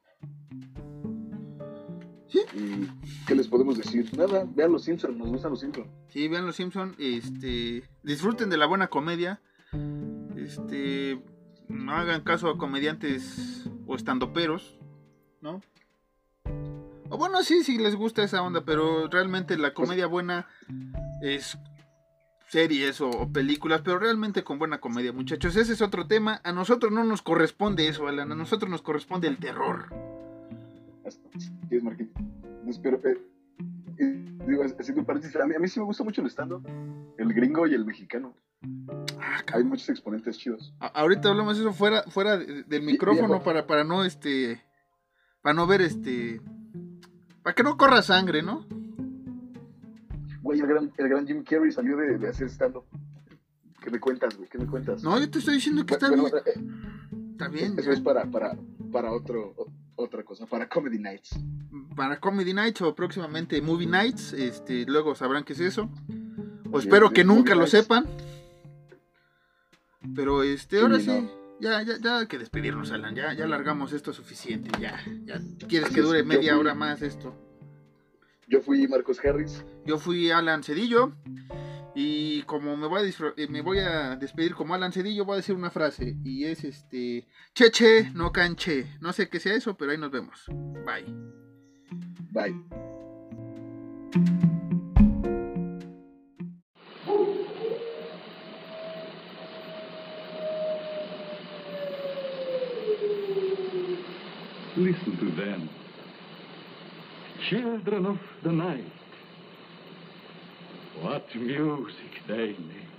¿Y 2.34 2.88
qué 3.26 3.34
les 3.34 3.48
podemos 3.48 3.78
decir? 3.78 4.10
Nada, 4.16 4.44
vean 4.54 4.72
los 4.72 4.84
Simpsons, 4.84 5.16
nos 5.16 5.28
gustan 5.28 5.52
los 5.52 5.60
Simpsons. 5.60 5.88
Sí, 6.08 6.28
vean 6.28 6.46
los 6.46 6.56
Simpson, 6.56 6.94
este, 6.98 7.84
disfruten 8.02 8.50
de 8.50 8.56
la 8.56 8.66
buena 8.66 8.88
comedia. 8.88 9.40
Este, 10.36 11.22
no 11.68 11.92
hagan 11.92 12.22
caso 12.22 12.48
a 12.48 12.58
comediantes 12.58 13.68
o 13.86 13.96
estandoperos, 13.96 14.78
¿no? 15.40 15.60
O 17.10 17.18
bueno, 17.18 17.42
sí, 17.42 17.62
sí 17.62 17.78
les 17.78 17.94
gusta 17.94 18.24
esa 18.24 18.42
onda, 18.42 18.64
pero 18.64 19.08
realmente 19.08 19.56
la 19.56 19.74
comedia 19.74 20.06
buena 20.06 20.48
es 21.22 21.58
series 22.48 23.00
o, 23.00 23.10
o 23.10 23.32
películas, 23.32 23.82
pero 23.84 23.98
realmente 23.98 24.44
con 24.44 24.58
buena 24.58 24.80
comedia, 24.80 25.12
muchachos. 25.12 25.56
Ese 25.56 25.72
es 25.72 25.82
otro 25.82 26.06
tema. 26.06 26.40
A 26.44 26.52
nosotros 26.52 26.92
no 26.92 27.04
nos 27.04 27.22
corresponde 27.22 27.88
eso, 27.88 28.08
Alan. 28.08 28.32
A 28.32 28.36
nosotros 28.36 28.70
nos 28.70 28.82
corresponde 28.82 29.28
el 29.28 29.38
terror. 29.38 30.13
Así 31.06 31.20
es, 31.70 31.82
Marquito. 31.82 32.20
Espero, 32.66 33.00
eh, 33.04 33.18
eh, 33.98 34.38
digo, 34.46 34.62
haciendo 34.64 35.00
un 35.00 35.06
paréntesis, 35.06 35.36
a 35.36 35.46
mí, 35.46 35.54
a 35.54 35.58
mí 35.58 35.68
sí 35.68 35.78
me 35.80 35.86
gusta 35.86 36.02
mucho 36.04 36.20
el 36.22 36.28
stand 36.28 36.66
el 37.18 37.32
gringo 37.34 37.66
y 37.66 37.74
el 37.74 37.84
mexicano. 37.84 38.34
Ah, 39.20 39.42
Hay 39.52 39.64
muchos 39.64 39.88
exponentes 39.90 40.38
chidos. 40.38 40.74
A- 40.80 40.86
ahorita 40.86 41.28
hablamos 41.28 41.58
eso 41.58 41.72
fuera, 41.72 42.02
fuera 42.04 42.38
de- 42.38 42.62
del 42.64 42.82
micrófono 42.82 43.42
para, 43.42 43.66
para 43.66 43.84
no 43.84 44.04
este 44.04 44.62
para 45.42 45.52
no 45.54 45.66
ver 45.66 45.82
este 45.82 46.40
para 47.42 47.54
que 47.54 47.62
no 47.62 47.76
corra 47.76 48.00
sangre, 48.00 48.42
¿no? 48.42 48.66
Güey, 50.42 50.60
el 50.60 50.66
gran, 50.66 50.92
el 50.96 51.08
gran 51.08 51.26
Jim 51.26 51.42
Carrey 51.44 51.70
salió 51.72 51.96
de, 51.96 52.18
de 52.18 52.28
hacer 52.28 52.48
stand-up. 52.48 52.84
¿Qué 53.82 53.90
me 53.90 54.00
cuentas, 54.00 54.36
güey? 54.36 54.48
¿Qué 54.48 54.58
me 54.58 54.66
cuentas? 54.66 55.02
No, 55.02 55.18
yo 55.18 55.30
te 55.30 55.38
estoy 55.38 55.54
diciendo 55.54 55.84
que 55.84 55.94
está 55.94 56.08
Bueno, 56.08 56.24
bien. 56.24 56.36
eh, 56.46 57.26
Está 57.32 57.48
bien. 57.48 57.78
Eso 57.78 57.90
es 57.92 58.00
para, 58.00 58.24
para, 58.30 58.56
para 58.92 59.12
otro, 59.12 59.54
otra 59.96 60.22
cosa, 60.24 60.46
para 60.46 60.68
Comedy 60.68 60.98
Nights. 60.98 61.38
Para 61.96 62.18
Comedy 62.20 62.52
Nights 62.54 62.82
o 62.82 62.94
próximamente 62.94 63.60
Movie 63.62 63.86
Nights, 63.86 64.32
este, 64.32 64.84
luego 64.86 65.14
sabrán 65.14 65.44
qué 65.44 65.52
es 65.52 65.60
eso. 65.60 65.88
O 66.70 66.78
espero 66.78 67.08
de 67.08 67.14
que 67.14 67.24
nunca 67.24 67.54
lo 67.54 67.60
Nights. 67.62 67.70
sepan. 67.70 68.06
Pero 70.14 70.42
este, 70.42 70.76
Sí, 70.78 70.82
ahora 70.82 70.98
no. 70.98 71.02
sí, 71.02 71.28
ya, 71.60 71.82
ya, 71.82 71.98
ya 71.98 72.18
hay 72.18 72.26
que 72.26 72.38
despedirnos, 72.38 72.90
Alan. 72.92 73.14
Ya, 73.14 73.32
ya 73.32 73.46
largamos 73.46 73.92
esto 73.92 74.12
suficiente. 74.12 74.70
Ya, 74.80 75.00
ya. 75.24 75.40
¿Quieres 75.68 75.86
Así 75.86 75.94
que 75.94 76.00
dure 76.02 76.22
media 76.22 76.52
fui- 76.52 76.60
hora 76.60 76.74
más 76.74 77.00
esto? 77.02 77.34
Yo 78.48 78.60
fui 78.60 78.86
Marcos 78.86 79.18
Harris. 79.24 79.64
Yo 79.86 79.98
fui 79.98 80.30
Alan 80.30 80.62
Cedillo. 80.62 81.12
Y 81.94 82.42
como 82.42 82.76
me 82.76 82.88
voy, 82.88 83.02
a 83.02 83.32
eh, 83.36 83.46
me 83.48 83.60
voy 83.60 83.78
a 83.78 84.16
despedir 84.16 84.54
como 84.54 84.74
Alan 84.74 84.92
Cedillo, 84.92 85.24
voy 85.24 85.34
a 85.34 85.36
decir 85.36 85.54
una 85.54 85.70
frase. 85.70 86.16
Y 86.24 86.44
es 86.44 86.64
este: 86.64 87.26
Cheche, 87.54 88.10
no 88.14 88.32
canche. 88.32 88.96
No 89.00 89.12
sé 89.12 89.28
qué 89.28 89.38
sea 89.38 89.54
eso, 89.54 89.76
pero 89.76 89.92
ahí 89.92 89.98
nos 89.98 90.10
vemos. 90.10 90.44
Bye. 90.84 91.06
Bye. 92.32 92.54
Listen 104.76 105.16
to 105.18 105.30
them. 105.36 105.68
Children 107.48 108.06
of 108.06 108.18
the 108.42 108.50
night. 108.50 109.03
What 111.04 111.26
music 111.36 112.12
they 112.26 112.56
make. 112.56 112.93